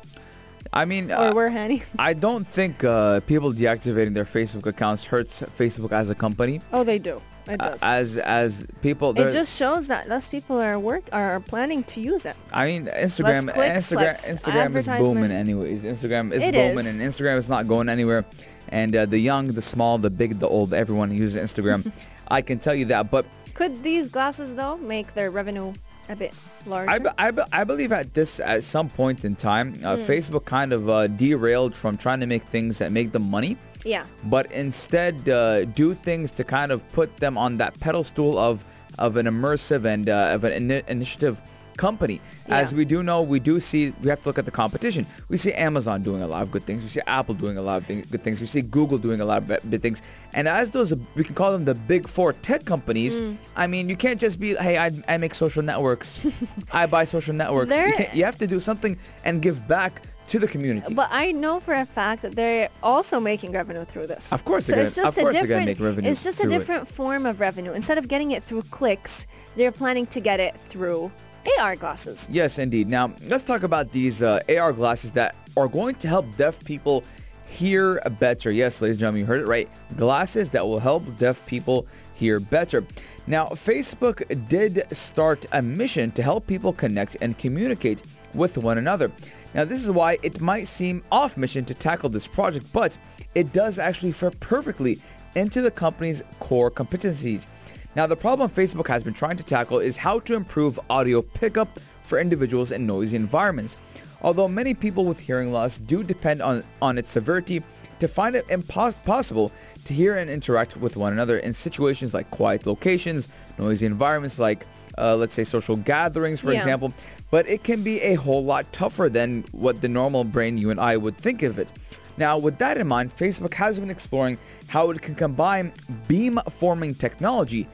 I 0.73 0.87
mean, 0.87 1.13
or 1.13 1.17
uh, 1.17 1.33
were 1.35 1.51
Hani. 1.51 1.83
I 1.99 2.15
don't 2.15 2.47
think 2.47 2.83
uh, 2.85 3.21
people 3.21 3.53
deactivating 3.53 4.15
their 4.15 4.25
Facebook 4.25 4.65
accounts 4.65 5.05
hurts 5.05 5.43
Facebook 5.43 5.93
as 5.93 6.09
a 6.09 6.15
company. 6.15 6.63
Oh, 6.73 6.85
they 6.85 6.99
do. 6.99 7.21
It 7.49 7.61
Uh, 7.61 7.71
does. 7.71 7.79
as 7.83 8.17
as 8.19 8.65
people, 8.83 9.11
it 9.19 9.33
just 9.33 9.57
shows 9.59 9.89
that 9.89 10.09
less 10.09 10.29
people 10.29 10.61
are 10.61 10.79
work 10.79 11.05
are 11.13 11.41
planning 11.41 11.83
to 11.85 12.01
use 12.01 12.25
it. 12.25 12.37
I 12.53 12.67
mean, 12.67 12.87
Instagram, 12.87 13.53
clicks, 13.53 13.91
Instagram, 13.91 14.17
Instagram 14.35 14.77
is 14.77 14.87
booming 14.89 15.33
anyways. 15.33 15.83
Instagram 15.85 16.33
is 16.33 16.43
It 16.43 16.53
booming, 16.55 16.87
is. 16.87 16.95
and 16.97 17.01
Instagram 17.03 17.39
is 17.39 17.49
not 17.49 17.67
going 17.67 17.89
anywhere. 17.89 18.25
And 18.69 18.95
uh, 18.95 19.07
the 19.07 19.19
young, 19.19 19.49
the 19.49 19.61
small, 19.63 19.99
the 19.99 20.09
big, 20.11 20.39
the 20.39 20.49
old, 20.49 20.73
everyone 20.73 21.11
uses 21.11 21.37
Instagram. 21.37 21.91
I 22.29 22.41
can 22.43 22.59
tell 22.59 22.75
you 22.75 22.85
that. 22.87 23.11
But 23.11 23.27
Could 23.55 23.83
these 23.83 24.09
glasses 24.09 24.55
though 24.55 24.77
make 24.79 25.15
their 25.15 25.31
revenue 25.31 25.75
a 26.09 26.17
bit 26.17 26.33
larger? 26.65 26.91
I, 26.91 26.99
be- 26.99 27.09
I, 27.19 27.31
be- 27.33 27.43
I 27.53 27.65
believe 27.65 27.93
at 27.93 28.15
this 28.15 28.39
at 28.41 28.63
some 28.65 28.89
point 28.89 29.25
in 29.25 29.35
time, 29.37 29.75
uh, 29.85 29.97
Hmm. 29.97 30.03
Facebook 30.03 30.45
kind 30.47 30.73
of 30.73 30.89
uh, 30.89 31.07
derailed 31.09 31.75
from 31.77 31.97
trying 31.99 32.21
to 32.21 32.27
make 32.27 32.45
things 32.45 32.79
that 32.79 32.93
make 32.93 33.13
them 33.13 33.29
money. 33.31 33.59
Yeah. 33.85 34.05
but 34.25 34.51
instead 34.53 35.29
uh, 35.29 35.65
do 35.65 35.95
things 35.95 36.31
to 36.31 36.45
kind 36.45 36.73
of 36.73 36.87
put 36.93 37.17
them 37.19 37.37
on 37.39 37.57
that 37.57 37.79
pedestal 37.81 38.39
of 38.39 38.65
of 38.99 39.17
an 39.17 39.27
immersive 39.27 39.85
and 39.85 40.09
uh, 40.09 40.31
of 40.35 40.45
an 40.45 40.69
ini- 40.69 40.87
initiative 40.89 41.41
company. 41.77 42.21
As 42.49 42.75
we 42.75 42.85
do 42.85 43.03
know, 43.03 43.23
we 43.23 43.41
do 43.41 43.61
see, 43.61 43.95
we 44.03 44.09
have 44.11 44.21
to 44.23 44.29
look 44.29 44.39
at 44.39 44.45
the 44.45 44.51
competition. 44.51 45.07
We 45.29 45.37
see 45.37 45.53
Amazon 45.53 46.03
doing 46.03 46.23
a 46.23 46.27
lot 46.27 46.43
of 46.43 46.51
good 46.51 46.65
things. 46.65 46.83
We 46.83 46.89
see 46.89 47.01
Apple 47.07 47.35
doing 47.35 47.57
a 47.57 47.63
lot 47.63 47.79
of 47.79 47.87
thing, 47.87 48.05
good 48.11 48.23
things. 48.23 48.41
We 48.41 48.47
see 48.47 48.63
Google 48.63 48.99
doing 48.99 49.21
a 49.21 49.25
lot 49.25 49.43
of 49.43 49.71
good 49.71 49.83
things. 49.83 50.03
And 50.35 50.49
as 50.49 50.71
those, 50.71 50.93
we 51.15 51.25
can 51.25 51.35
call 51.35 51.53
them 51.53 51.65
the 51.65 51.75
big 51.75 52.09
four 52.09 52.33
tech 52.35 52.65
companies. 52.65 53.17
Mm. 53.17 53.39
I 53.57 53.67
mean, 53.67 53.89
you 53.89 53.97
can't 53.97 54.21
just 54.21 54.39
be, 54.39 54.55
hey, 54.57 54.79
I, 54.79 54.91
I 55.09 55.17
make 55.17 55.35
social 55.35 55.63
networks. 55.63 56.27
I 56.73 56.87
buy 56.87 57.05
social 57.05 57.35
networks. 57.35 57.75
You, 57.75 58.07
you 58.13 58.25
have 58.25 58.39
to 58.39 58.47
do 58.47 58.61
something 58.61 58.99
and 59.25 59.41
give 59.41 59.67
back 59.67 60.03
to 60.29 60.39
the 60.39 60.47
community. 60.49 60.95
But 60.95 61.09
I 61.11 61.33
know 61.33 61.61
for 61.61 61.75
a 61.75 61.85
fact 61.85 62.23
that 62.23 62.35
they're 62.37 62.69
also 62.83 63.21
making 63.21 63.53
revenue 63.53 63.85
through 63.85 64.07
this. 64.07 64.33
Of 64.33 64.45
course 64.45 64.67
so 64.67 64.73
they're 64.73 64.85
it's 64.85 64.95
gonna- 64.95 65.09
just 65.09 65.19
of 65.19 65.23
a 65.23 65.23
course 65.23 65.35
they're 65.35 65.43
gonna 65.47 65.61
different. 65.67 65.79
make 65.79 65.81
revenue 65.89 66.11
it's 66.11 66.25
just 66.25 66.39
a 66.39 66.43
through 66.43 66.53
it. 66.53 66.59
different 66.59 66.89
form 66.89 67.27
of 67.27 67.41
revenue. 67.41 67.73
Instead 67.73 67.99
of 67.99 68.09
getting 68.09 68.31
it 68.31 68.43
through 68.43 68.63
clicks, 68.71 69.27
they're 69.57 69.73
planning 69.73 70.07
to 70.07 70.21
get 70.21 70.41
it 70.41 70.59
through 70.59 71.11
AR 71.59 71.77
glasses. 71.77 72.29
Yes, 72.31 72.59
indeed. 72.59 72.89
Now, 72.89 73.13
let's 73.27 73.45
talk 73.45 73.63
about 73.65 73.91
these 73.93 74.23
uh, 74.23 74.41
AR 74.49 74.73
glasses 74.73 75.11
that 75.13 75.35
are 75.57 75.69
going 75.69 75.97
to 75.97 76.09
help 76.09 76.37
deaf 76.37 76.63
people 76.65 77.03
hear 77.47 78.01
better. 78.19 78.51
Yes, 78.53 78.81
ladies 78.81 78.95
and 78.95 79.01
gentlemen, 79.01 79.21
you 79.21 79.27
heard 79.27 79.41
it 79.43 79.47
right. 79.47 79.69
Glasses 79.97 80.49
that 80.51 80.65
will 80.65 80.79
help 80.79 81.03
deaf 81.19 81.45
people 81.45 81.87
hear 82.15 82.39
better. 82.41 82.85
Now, 83.27 83.47
Facebook 83.49 84.49
did 84.49 84.85
start 84.93 85.45
a 85.53 85.61
mission 85.61 86.13
to 86.13 86.23
help 86.23 86.47
people 86.47 86.73
connect 86.73 87.17
and 87.21 87.37
communicate 87.37 88.03
with 88.35 88.59
one 88.59 88.79
another. 88.79 89.13
Now, 89.55 89.65
this 89.65 89.83
is 89.83 89.91
why 89.91 90.19
it 90.23 90.41
might 90.41 90.69
seem 90.69 91.03
off 91.11 91.37
mission 91.37 91.65
to 91.67 91.75
tackle 91.75 92.09
this 92.09 92.27
project, 92.27 92.67
but 92.73 92.97
it 93.35 93.53
does 93.53 93.79
actually 93.79 94.13
fit 94.13 94.39
perfectly 94.41 95.01
into 95.35 95.63
the 95.63 95.71
company's 95.71 96.23
core 96.41 96.71
competencies. 96.71 97.47
Now, 97.95 98.07
the 98.07 98.17
problem 98.17 98.49
Facebook 98.49 98.89
has 98.89 99.05
been 99.05 99.15
trying 99.15 99.37
to 99.37 99.43
tackle 99.43 99.79
is 99.79 99.97
how 99.97 100.19
to 100.21 100.35
improve 100.35 100.81
audio 100.89 101.21
pickup 101.21 101.79
for 102.03 102.19
individuals 102.19 102.73
in 102.73 102.87
noisy 102.87 103.17
environments. 103.17 103.77
Although 104.23 104.49
many 104.49 104.73
people 104.73 105.05
with 105.05 105.19
hearing 105.19 105.53
loss 105.53 105.79
do 105.79 106.03
depend 106.03 106.41
on, 106.43 106.65
on 106.81 106.97
its 106.97 107.11
severity 107.11 107.63
to 107.99 108.09
find 108.09 108.37
it 108.37 108.47
impossible 108.49 109.53
to 109.85 109.95
hear 109.95 110.17
and 110.17 110.31
interact 110.31 110.77
with 110.77 110.97
one 110.97 111.13
another 111.13 111.39
in 111.39 111.53
situations 111.53 112.15
like 112.15 112.31
quiet 112.31 112.67
locations, 112.67 113.29
noisy 113.59 113.85
environments 113.85 114.39
like, 114.39 114.67
uh, 114.99 115.17
let's 115.17 115.35
say, 115.35 115.45
social 115.45 115.77
gatherings, 115.77 116.41
for 116.41 116.53
Yeah. 116.53 116.59
example. 116.59 116.93
But 117.31 117.49
it 117.49 117.65
can 117.65 117.83
be 117.83 118.01
a 118.01 118.15
whole 118.15 118.45
lot 118.45 118.73
tougher 118.73 119.09
than 119.09 119.45
what 119.53 119.81
the 119.81 119.89
normal 119.89 120.25
brain 120.25 120.59
you 120.59 120.71
and 120.71 120.81
I 120.81 120.97
would 120.97 121.17
think 121.17 121.43
of 121.43 121.59
it. 121.59 121.73
Now, 122.19 122.37
with 122.37 122.59
that 122.59 122.77
in 122.77 122.87
mind, 122.87 123.17
Facebook 123.17 123.55
has 123.55 123.81
been 123.81 123.89
exploring 123.91 124.39
how 124.69 124.91
it 124.91 125.01
can 125.01 125.15
combine 125.15 125.73
beam-forming 126.09 126.95
technology, 126.97 127.67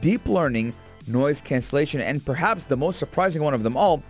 deep 0.00 0.28
learning, 0.28 0.74
noise 1.06 1.40
cancellation, 1.40 2.00
and 2.00 2.24
perhaps 2.24 2.64
the 2.64 2.76
most 2.76 2.98
surprising 2.98 3.42
one 3.42 3.54
of 3.54 3.62
them 3.62 3.76
all, 3.76 4.02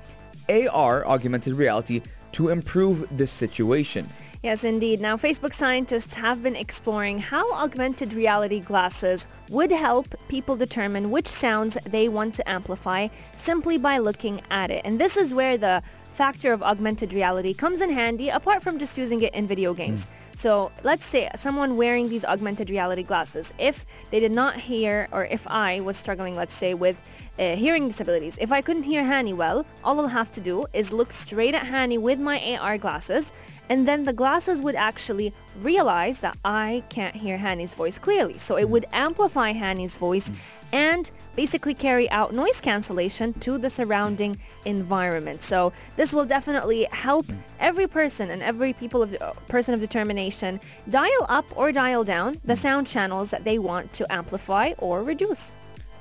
AR, 0.49 1.07
augmented 1.07 1.55
reality, 1.55 2.01
to 2.33 2.49
improve 2.49 3.07
this 3.17 3.31
situation. 3.31 4.09
Yes, 4.45 4.63
indeed. 4.63 5.01
Now, 5.01 5.17
Facebook 5.17 5.55
scientists 5.55 6.13
have 6.13 6.43
been 6.43 6.55
exploring 6.55 7.19
how 7.19 7.55
augmented 7.55 8.13
reality 8.13 8.61
glasses 8.61 9.27
would 9.49 9.73
help 9.73 10.15
people 10.29 10.55
determine 10.55 11.11
which 11.11 11.27
sounds 11.27 11.79
they 11.87 12.11
want 12.11 12.35
to 12.35 12.47
amplify 12.47 13.09
simply 13.39 13.79
by 13.79 13.97
looking 13.97 14.43
at 14.51 14.71
it. 14.71 14.83
And 14.85 15.01
this 15.01 15.17
is 15.17 15.33
where 15.33 15.57
the 15.57 15.83
factor 16.03 16.53
of 16.53 16.63
augmented 16.63 17.15
reality 17.15 17.55
comes 17.55 17.81
in 17.81 17.89
handy 17.89 18.29
apart 18.29 18.63
from 18.63 18.79
just 18.79 18.99
using 18.99 19.23
it 19.23 19.33
in 19.35 19.47
video 19.47 19.73
games. 19.73 20.09
So 20.37 20.73
let's 20.83 21.07
say 21.07 21.31
someone 21.37 21.77
wearing 21.77 22.11
these 22.11 22.25
augmented 22.25 22.69
reality 22.69 23.03
glasses, 23.03 23.55
if 23.59 23.87
they 24.11 24.21
did 24.21 24.33
not 24.33 24.57
hear 24.57 25.09
or 25.11 25.25
if 25.25 25.47
I 25.49 25.81
was 25.81 25.97
struggling, 25.97 26.37
let's 26.37 26.55
say, 26.55 26.75
with 26.75 27.01
uh, 27.39 27.57
hearing 27.57 27.89
disabilities, 27.89 28.37
if 28.41 28.53
I 28.53 28.61
couldn't 28.61 28.83
hear 28.83 29.05
Hani 29.05 29.35
well, 29.35 29.65
all 29.83 29.99
I'll 30.01 30.09
have 30.09 30.33
to 30.33 30.41
do 30.41 30.67
is 30.73 30.93
look 30.93 31.13
straight 31.13 31.55
at 31.55 31.67
Hani 31.67 31.99
with 31.99 32.21
my 32.21 32.59
AR 32.61 32.79
glasses 32.79 33.33
and 33.69 33.89
then 33.89 34.05
the 34.05 34.13
glasses 34.13 34.61
would 34.61 34.75
actually 34.75 35.33
realize 35.61 36.21
that 36.21 36.37
I 36.45 36.83
can't 36.89 37.17
hear 37.17 37.39
Hani's 37.39 37.75
voice 37.75 37.99
clearly. 37.99 38.39
So 38.39 38.57
it 38.57 38.65
hmm. 38.65 38.73
would 38.73 38.87
amplify 38.93 39.53
Hani's 39.53 39.97
voice 39.97 40.29
hmm. 40.29 40.35
and 40.73 41.11
basically 41.37 41.75
carry 41.75 42.11
out 42.11 42.35
noise 42.35 42.61
cancellation 42.61 43.33
to 43.41 43.59
the 43.59 43.71
surrounding 43.71 44.35
hmm. 44.35 44.69
environment. 44.69 45.43
So 45.43 45.73
this 45.97 46.13
will 46.13 46.25
definitely 46.25 46.87
help 46.91 47.27
every 47.59 47.87
person 47.87 48.31
and 48.31 48.43
every 48.43 48.73
people 48.73 49.03
of 49.03 49.17
uh, 49.21 49.33
person 49.49 49.75
of 49.75 49.81
determination 49.81 50.61
dial 50.91 51.27
up 51.29 51.47
or 51.57 51.73
dial 51.73 52.05
down 52.05 52.41
the 52.45 52.57
sound 52.57 52.87
channels 52.87 53.31
that 53.31 53.45
they 53.45 53.59
want 53.59 53.93
to 53.95 54.13
amplify 54.13 54.73
or 54.79 55.03
reduce. 55.03 55.55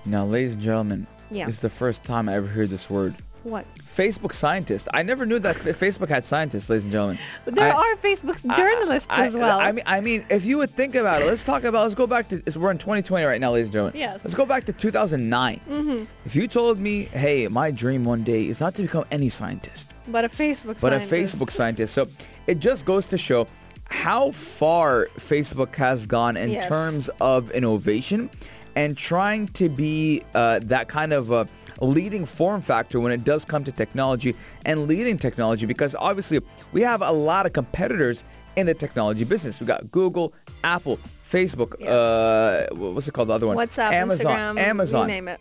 Now, 0.05 0.25
ladies 0.25 0.53
and 0.53 0.61
gentlemen, 0.61 1.07
Yeah. 1.31 1.45
this 1.45 1.55
is 1.55 1.61
the 1.61 1.69
first 1.69 2.03
time 2.03 2.27
I 2.27 2.33
ever 2.33 2.47
heard 2.47 2.69
this 2.69 2.89
word. 2.89 3.15
What? 3.43 3.65
Facebook 3.77 4.33
scientist. 4.33 4.87
I 4.93 5.03
never 5.03 5.25
knew 5.25 5.37
that 5.39 5.55
Facebook 5.57 6.07
had 6.09 6.23
scientists, 6.25 6.69
ladies 6.69 6.83
and 6.83 6.91
gentlemen. 6.91 7.19
There 7.45 7.71
I- 7.73 7.91
are 7.91 7.95
Facebook 7.97 8.41
journalists 8.55 9.07
I- 9.09 9.25
as 9.27 9.35
well. 9.35 9.59
I 9.59 9.71
mean, 9.71 9.83
I 9.85 9.99
mean, 10.01 10.25
if 10.29 10.45
you 10.45 10.57
would 10.59 10.71
think 10.71 10.95
about 10.95 11.21
it, 11.21 11.25
let's 11.25 11.43
talk 11.43 11.63
about. 11.63 11.83
Let's 11.83 11.93
go 11.95 12.07
back 12.07 12.29
to. 12.29 12.41
We're 12.55 12.71
in 12.71 12.77
2020 12.77 13.25
right 13.25 13.39
now, 13.41 13.51
ladies 13.51 13.67
and 13.67 13.73
gentlemen. 13.73 13.99
Yes. 13.99 14.21
Let's 14.23 14.35
go 14.35 14.45
back 14.45 14.65
to 14.65 14.73
2009. 14.73 15.59
Mhm. 15.69 16.07
If 16.25 16.35
you 16.35 16.47
told 16.47 16.79
me, 16.79 17.03
hey, 17.05 17.47
my 17.49 17.69
dream 17.69 18.05
one 18.05 18.23
day 18.23 18.47
is 18.47 18.59
not 18.59 18.75
to 18.75 18.81
become 18.81 19.05
any 19.11 19.29
scientist, 19.29 19.93
but 20.07 20.23
a 20.25 20.29
Facebook 20.29 20.79
but 20.79 20.93
a 20.93 20.99
scientist. 21.05 21.37
Facebook 21.37 21.51
scientist, 21.51 21.93
so 21.93 22.07
it 22.47 22.59
just 22.59 22.85
goes 22.85 23.05
to 23.07 23.17
show 23.17 23.47
how 23.89 24.31
far 24.31 25.09
Facebook 25.19 25.75
has 25.75 26.05
gone 26.05 26.37
in 26.37 26.49
Yes. 26.51 26.67
terms 26.69 27.09
of 27.21 27.51
innovation 27.51 28.29
and 28.75 28.97
trying 28.97 29.47
to 29.49 29.69
be 29.69 30.23
uh, 30.33 30.59
that 30.63 30.87
kind 30.87 31.13
of 31.13 31.29
a 31.31 31.45
leading 31.81 32.25
form 32.25 32.61
factor 32.61 32.99
when 32.99 33.11
it 33.11 33.23
does 33.23 33.45
come 33.45 33.63
to 33.63 33.71
technology 33.71 34.35
and 34.65 34.87
leading 34.87 35.17
technology 35.17 35.65
because 35.65 35.95
obviously 35.95 36.39
we 36.71 36.81
have 36.81 37.01
a 37.01 37.11
lot 37.11 37.45
of 37.45 37.53
competitors 37.53 38.23
in 38.55 38.65
the 38.65 38.73
technology 38.73 39.23
business. 39.23 39.59
We 39.59 39.65
got 39.65 39.91
Google, 39.91 40.33
Apple, 40.63 40.99
Facebook, 41.27 41.73
uh, 41.85 42.73
what's 42.75 43.07
it 43.07 43.13
called? 43.13 43.29
The 43.29 43.33
other 43.33 43.47
one? 43.47 43.57
WhatsApp, 43.57 43.91
Amazon, 43.93 44.25
Instagram, 44.25 44.59
Amazon. 44.59 45.07
name 45.07 45.27
it. 45.27 45.39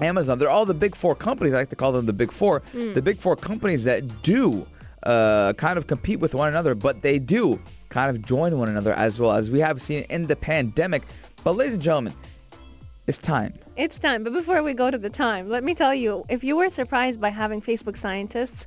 Amazon. 0.00 0.38
They're 0.38 0.50
all 0.50 0.66
the 0.66 0.74
big 0.74 0.94
four 0.94 1.14
companies. 1.14 1.54
I 1.54 1.58
like 1.58 1.70
to 1.70 1.76
call 1.76 1.92
them 1.92 2.06
the 2.06 2.12
big 2.12 2.32
four. 2.32 2.60
Mm. 2.72 2.94
The 2.94 3.02
big 3.02 3.20
four 3.20 3.36
companies 3.36 3.84
that 3.84 4.22
do 4.22 4.66
uh, 5.02 5.52
kind 5.54 5.78
of 5.78 5.86
compete 5.86 6.20
with 6.20 6.34
one 6.34 6.48
another, 6.48 6.74
but 6.74 7.02
they 7.02 7.18
do 7.18 7.60
kind 7.88 8.14
of 8.14 8.24
join 8.24 8.58
one 8.58 8.68
another 8.68 8.92
as 8.92 9.18
well 9.18 9.32
as 9.32 9.50
we 9.50 9.60
have 9.60 9.80
seen 9.80 10.04
in 10.04 10.22
the 10.26 10.36
pandemic. 10.36 11.02
But 11.44 11.56
ladies 11.56 11.74
and 11.74 11.82
gentlemen, 11.82 12.14
it's 13.08 13.18
time. 13.18 13.54
It's 13.76 13.98
time. 13.98 14.22
But 14.22 14.32
before 14.32 14.62
we 14.62 14.74
go 14.74 14.90
to 14.90 14.98
the 14.98 15.10
time, 15.10 15.48
let 15.48 15.64
me 15.64 15.74
tell 15.74 15.94
you, 15.94 16.24
if 16.28 16.44
you 16.44 16.56
were 16.56 16.70
surprised 16.70 17.20
by 17.20 17.30
having 17.30 17.60
Facebook 17.60 17.96
scientists, 17.98 18.66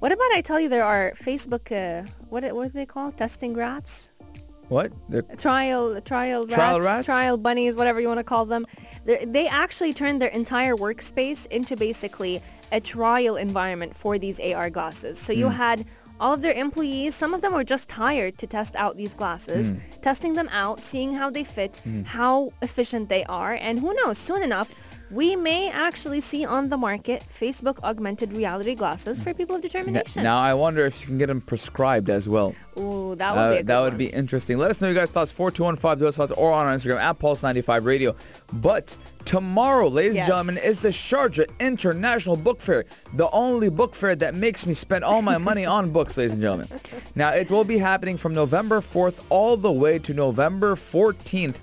what 0.00 0.12
about 0.12 0.30
I 0.32 0.40
tell 0.40 0.58
you 0.58 0.68
there 0.68 0.84
are 0.84 1.12
Facebook, 1.22 1.70
uh, 1.72 2.06
what, 2.28 2.42
what 2.54 2.64
do 2.64 2.70
they 2.70 2.86
call 2.86 3.12
testing 3.12 3.54
rats? 3.54 4.10
What? 4.68 4.92
They're, 5.08 5.22
Trial, 5.22 6.00
trial 6.00 6.42
rats, 6.42 6.54
Trial 6.54 6.80
rats? 6.80 7.06
trial 7.06 7.36
bunnies, 7.36 7.76
whatever 7.76 8.00
you 8.00 8.08
want 8.08 8.18
to 8.18 8.24
call 8.24 8.46
them. 8.46 8.66
They're, 9.04 9.24
they 9.24 9.46
actually 9.46 9.92
turned 9.92 10.20
their 10.20 10.30
entire 10.30 10.74
workspace 10.74 11.46
into 11.46 11.76
basically 11.76 12.42
a 12.72 12.80
trial 12.80 13.36
environment 13.36 13.94
for 13.94 14.18
these 14.18 14.40
AR 14.40 14.70
glasses. 14.70 15.20
So 15.20 15.32
you 15.32 15.46
Hmm. 15.48 15.54
had 15.54 15.86
all 16.20 16.32
of 16.34 16.40
their 16.42 16.52
employees, 16.54 17.14
some 17.14 17.34
of 17.34 17.40
them 17.42 17.52
were 17.52 17.64
just 17.64 17.90
hired 17.92 18.38
to 18.38 18.46
test 18.46 18.74
out 18.76 18.96
these 18.96 19.14
glasses, 19.14 19.72
Hmm. 19.72 19.78
testing 20.00 20.34
them 20.34 20.48
out, 20.50 20.80
seeing 20.80 21.14
how 21.14 21.30
they 21.30 21.44
fit, 21.44 21.80
Hmm. 21.84 22.02
how 22.04 22.52
efficient 22.62 23.08
they 23.08 23.24
are, 23.24 23.54
and 23.54 23.80
who 23.80 23.92
knows, 23.94 24.18
soon 24.18 24.42
enough, 24.42 24.74
we 25.10 25.36
may 25.36 25.70
actually 25.70 26.20
see 26.20 26.44
on 26.44 26.68
the 26.68 26.76
market 26.76 27.22
Facebook 27.32 27.78
augmented 27.84 28.32
reality 28.32 28.74
glasses 28.74 29.20
for 29.20 29.32
people 29.34 29.54
of 29.56 29.62
determination. 29.62 30.22
now 30.22 30.38
I 30.38 30.52
wonder 30.54 30.84
if 30.86 31.00
you 31.02 31.06
can 31.06 31.18
get 31.18 31.26
them 31.26 31.40
prescribed 31.40 32.10
as 32.10 32.28
well. 32.28 32.54
Ooh, 32.78 33.14
that 33.16 33.34
would 33.34 33.40
Uh, 33.40 33.48
be 33.50 33.54
a 33.54 33.58
good 33.60 33.66
that 33.68 33.80
would 33.80 33.96
be 33.98 34.06
interesting. 34.06 34.58
Let 34.58 34.70
us 34.70 34.80
know 34.80 34.88
your 34.88 34.96
guys' 34.96 35.10
thoughts. 35.10 35.30
4215 35.32 35.98
do 35.98 36.08
us 36.08 36.16
thoughts 36.16 36.32
or 36.36 36.52
on 36.52 36.66
our 36.66 36.74
Instagram 36.74 36.98
at 37.00 37.18
Pulse95 37.18 37.84
Radio. 37.84 38.14
But 38.52 38.96
tomorrow, 39.24 39.88
ladies 39.88 40.16
Yes. 40.16 40.24
and 40.28 40.28
gentlemen, 40.28 40.58
is 40.58 40.82
the 40.82 40.88
Sharjah 40.90 41.46
International 41.60 42.36
Book 42.36 42.60
Fair, 42.60 42.84
the 43.14 43.30
only 43.30 43.68
book 43.70 43.94
fair 43.94 44.14
that 44.16 44.34
makes 44.34 44.66
me 44.66 44.74
spend 44.74 45.04
all 45.04 45.22
my 45.22 45.38
money 45.38 45.64
on 45.64 45.90
books, 45.96 46.16
ladies 46.16 46.32
and 46.32 46.42
gentlemen. 46.42 46.68
Now, 47.14 47.30
it 47.30 47.50
will 47.50 47.64
be 47.64 47.78
happening 47.78 48.16
from 48.16 48.34
November 48.34 48.80
4th 48.80 49.20
all 49.30 49.56
the 49.56 49.72
way 49.72 49.98
to 50.00 50.12
November 50.12 50.74
14th. 50.74 51.56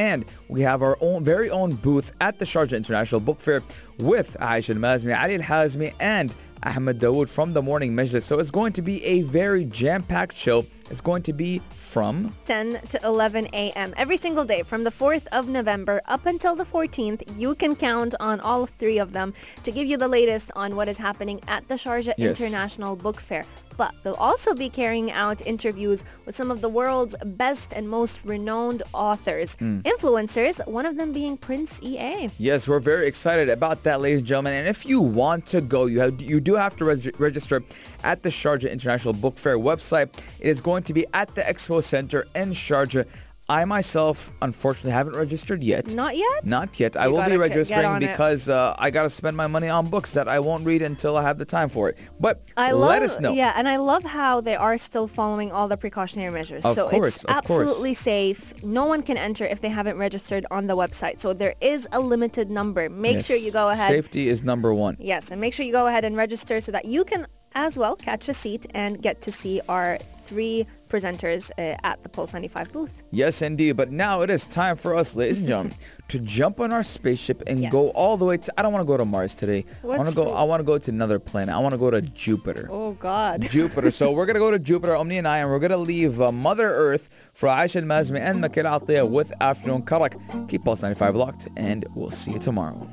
And 0.00 0.24
we 0.48 0.62
have 0.62 0.80
our 0.80 0.96
own 1.02 1.22
very 1.24 1.50
own 1.50 1.74
booth 1.74 2.12
at 2.22 2.38
the 2.38 2.46
Sharjah 2.46 2.74
International 2.74 3.20
Book 3.20 3.38
Fair 3.38 3.62
with 3.98 4.34
Aisha 4.40 4.70
Al-Mazmi, 4.74 5.12
Ali 5.22 5.34
Al-Hazmi, 5.34 5.92
and 6.00 6.34
Ahmed 6.62 6.98
Dawood 6.98 7.28
from 7.28 7.52
the 7.52 7.60
Morning 7.60 7.92
Majlis. 7.94 8.22
So 8.22 8.38
it's 8.38 8.50
going 8.50 8.72
to 8.74 8.82
be 8.82 9.04
a 9.04 9.20
very 9.22 9.66
jam-packed 9.66 10.34
show 10.34 10.64
It's 10.90 11.00
going 11.02 11.22
to 11.24 11.32
be 11.34 11.60
from 11.76 12.34
10 12.46 12.80
to 12.92 13.00
11 13.04 13.48
a.m. 13.52 13.92
every 13.96 14.16
single 14.16 14.44
day 14.44 14.62
from 14.62 14.84
the 14.84 14.90
4th 14.90 15.26
of 15.32 15.48
November 15.48 16.00
up 16.06 16.24
until 16.26 16.56
the 16.56 16.64
14th. 16.64 17.20
You 17.38 17.54
can 17.54 17.76
count 17.76 18.14
on 18.20 18.40
all 18.40 18.66
three 18.66 18.98
of 18.98 19.12
them 19.12 19.32
to 19.64 19.70
give 19.70 19.86
you 19.86 19.96
the 19.96 20.08
latest 20.08 20.50
on 20.56 20.76
what 20.76 20.88
is 20.88 20.96
happening 20.96 21.40
at 21.46 21.68
the 21.68 21.74
Sharjah 21.74 22.14
Yes. 22.16 22.40
International 22.40 22.96
Book 22.96 23.20
Fair. 23.20 23.44
But 23.80 23.94
they'll 24.02 24.12
also 24.30 24.52
be 24.52 24.68
carrying 24.68 25.10
out 25.10 25.40
interviews 25.46 26.04
with 26.26 26.36
some 26.36 26.50
of 26.50 26.60
the 26.60 26.68
world's 26.68 27.14
best 27.24 27.72
and 27.72 27.88
most 27.88 28.20
renowned 28.26 28.82
authors, 28.92 29.54
Hmm. 29.58 29.78
influencers, 29.80 30.54
one 30.68 30.84
of 30.84 30.98
them 30.98 31.12
being 31.12 31.38
Prince 31.38 31.80
EA. 31.82 32.28
Yes, 32.36 32.68
we're 32.68 32.78
very 32.78 33.06
excited 33.06 33.48
about 33.48 33.82
that, 33.84 34.02
ladies 34.02 34.18
and 34.18 34.26
gentlemen. 34.26 34.52
And 34.52 34.68
if 34.68 34.84
you 34.84 35.00
want 35.00 35.46
to 35.46 35.62
go, 35.62 35.86
you 35.86 35.98
have 36.00 36.20
you 36.20 36.40
do 36.42 36.56
have 36.56 36.76
to 36.76 36.84
reg- 36.84 37.14
register 37.18 37.62
at 38.04 38.22
the 38.22 38.28
Sharjah 38.28 38.70
International 38.70 39.14
Book 39.14 39.38
Fair 39.38 39.56
website. 39.58 40.08
It 40.40 40.48
is 40.50 40.60
going 40.60 40.82
to 40.82 40.92
be 40.92 41.06
at 41.14 41.34
the 41.34 41.40
Expo 41.40 41.82
Center 41.82 42.26
in 42.34 42.50
Sharjah. 42.50 43.06
I 43.50 43.64
myself, 43.64 44.30
unfortunately, 44.42 44.92
haven't 44.92 45.16
registered 45.16 45.64
yet. 45.64 45.92
Not 45.92 46.16
yet? 46.16 46.46
Not 46.46 46.78
yet. 46.78 46.96
I 46.96 47.08
will 47.08 47.24
be 47.28 47.36
registering 47.36 47.98
because 47.98 48.48
uh, 48.48 48.76
I 48.78 48.90
got 48.90 49.02
to 49.02 49.10
spend 49.10 49.36
my 49.36 49.48
money 49.48 49.68
on 49.68 49.90
books 49.90 50.12
that 50.12 50.28
I 50.28 50.38
won't 50.38 50.64
read 50.64 50.82
until 50.82 51.16
I 51.16 51.22
have 51.24 51.36
the 51.36 51.44
time 51.44 51.68
for 51.68 51.88
it. 51.88 51.98
But 52.20 52.42
I 52.56 52.70
love, 52.70 52.90
let 52.90 53.02
us 53.02 53.18
know. 53.18 53.32
Yeah, 53.32 53.52
and 53.56 53.68
I 53.68 53.78
love 53.78 54.04
how 54.04 54.40
they 54.40 54.54
are 54.54 54.78
still 54.78 55.08
following 55.08 55.50
all 55.50 55.66
the 55.66 55.76
precautionary 55.76 56.32
measures. 56.32 56.64
Of 56.64 56.76
so 56.76 56.88
course, 56.88 57.16
it's 57.16 57.24
of 57.24 57.44
course. 57.44 57.60
absolutely 57.62 57.94
safe. 57.94 58.54
No 58.62 58.84
one 58.86 59.02
can 59.02 59.16
enter 59.16 59.44
if 59.44 59.60
they 59.60 59.68
haven't 59.68 59.98
registered 59.98 60.46
on 60.52 60.68
the 60.68 60.76
website. 60.76 61.18
So 61.18 61.32
there 61.32 61.56
is 61.60 61.88
a 61.90 61.98
limited 61.98 62.50
number. 62.50 62.88
Make 62.88 63.14
Yes. 63.16 63.26
sure 63.26 63.36
you 63.36 63.50
go 63.50 63.70
ahead. 63.70 63.90
Safety 63.90 64.28
is 64.28 64.44
number 64.44 64.72
one. 64.72 64.96
Yes, 65.00 65.32
and 65.32 65.40
make 65.40 65.54
sure 65.54 65.66
you 65.66 65.72
go 65.72 65.88
ahead 65.88 66.04
and 66.04 66.16
register 66.16 66.60
so 66.60 66.70
that 66.70 66.84
you 66.84 67.04
can 67.04 67.26
as 67.56 67.76
well 67.76 67.96
catch 67.96 68.28
a 68.28 68.34
seat 68.34 68.66
and 68.74 69.02
get 69.02 69.20
to 69.22 69.32
see 69.32 69.60
our 69.68 69.98
three 70.24 70.68
presenters 70.90 71.50
uh, 71.56 71.76
at 71.82 72.02
the 72.02 72.08
Pulse 72.08 72.32
95 72.32 72.72
booth. 72.72 73.02
Yes, 73.10 73.40
indeed. 73.42 73.76
But 73.76 73.90
now 73.90 74.20
it 74.22 74.28
is 74.30 74.44
time 74.46 74.76
for 74.76 74.94
us, 74.94 75.16
ladies 75.16 75.38
and 75.38 75.46
gentlemen, 75.48 75.74
to 76.08 76.18
jump 76.18 76.60
on 76.60 76.72
our 76.72 76.82
spaceship 76.82 77.42
and 77.46 77.62
Yes. 77.62 77.72
go 77.72 77.90
all 77.90 78.16
the 78.16 78.24
way 78.24 78.36
to. 78.36 78.52
I 78.58 78.62
don't 78.62 78.72
want 78.72 78.82
to 78.82 78.86
go 78.86 78.96
to 78.96 79.04
Mars 79.04 79.34
today. 79.34 79.64
I 79.82 79.86
want 79.86 80.08
to 80.08 80.14
go. 80.14 80.32
I 80.34 80.42
want 80.42 80.60
to 80.60 80.64
go 80.64 80.76
to 80.76 80.90
another 80.90 81.18
planet. 81.18 81.54
I 81.54 81.58
want 81.58 81.72
to 81.72 81.78
go 81.78 81.90
to 81.90 82.02
Jupiter. 82.02 82.68
Oh 82.70 82.92
God. 82.92 83.42
Jupiter. 83.42 83.90
So 83.90 84.10
we're 84.12 84.26
gonna 84.26 84.38
go 84.40 84.50
to 84.50 84.58
Jupiter, 84.58 84.96
Omni 84.96 85.18
and 85.18 85.28
I, 85.28 85.38
and 85.38 85.48
we're 85.50 85.58
gonna 85.60 85.76
leave 85.76 86.20
uh, 86.20 86.32
Mother 86.32 86.68
Earth 86.68 87.08
for 87.32 87.48
Aisha 87.48 87.82
Mazmi 87.84 88.18
and 88.20 88.42
Makir 88.42 88.64
Atiyah 88.64 89.08
with 89.08 89.32
Afternoon 89.40 89.82
Karak. 89.82 90.48
Keep 90.48 90.64
Pulse 90.64 90.82
95 90.82 91.16
locked, 91.16 91.48
and 91.56 91.86
we'll 91.94 92.10
see 92.10 92.32
you 92.32 92.38
tomorrow. 92.38 92.86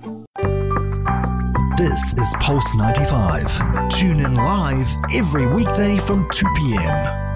This 1.78 2.14
is 2.18 2.28
Pulse 2.40 2.74
95. 2.76 3.90
Tune 3.90 4.20
in 4.20 4.34
live 4.36 4.88
every 5.14 5.46
weekday 5.46 5.98
from 6.00 6.28
2 6.32 6.46
p.m. 6.56 7.27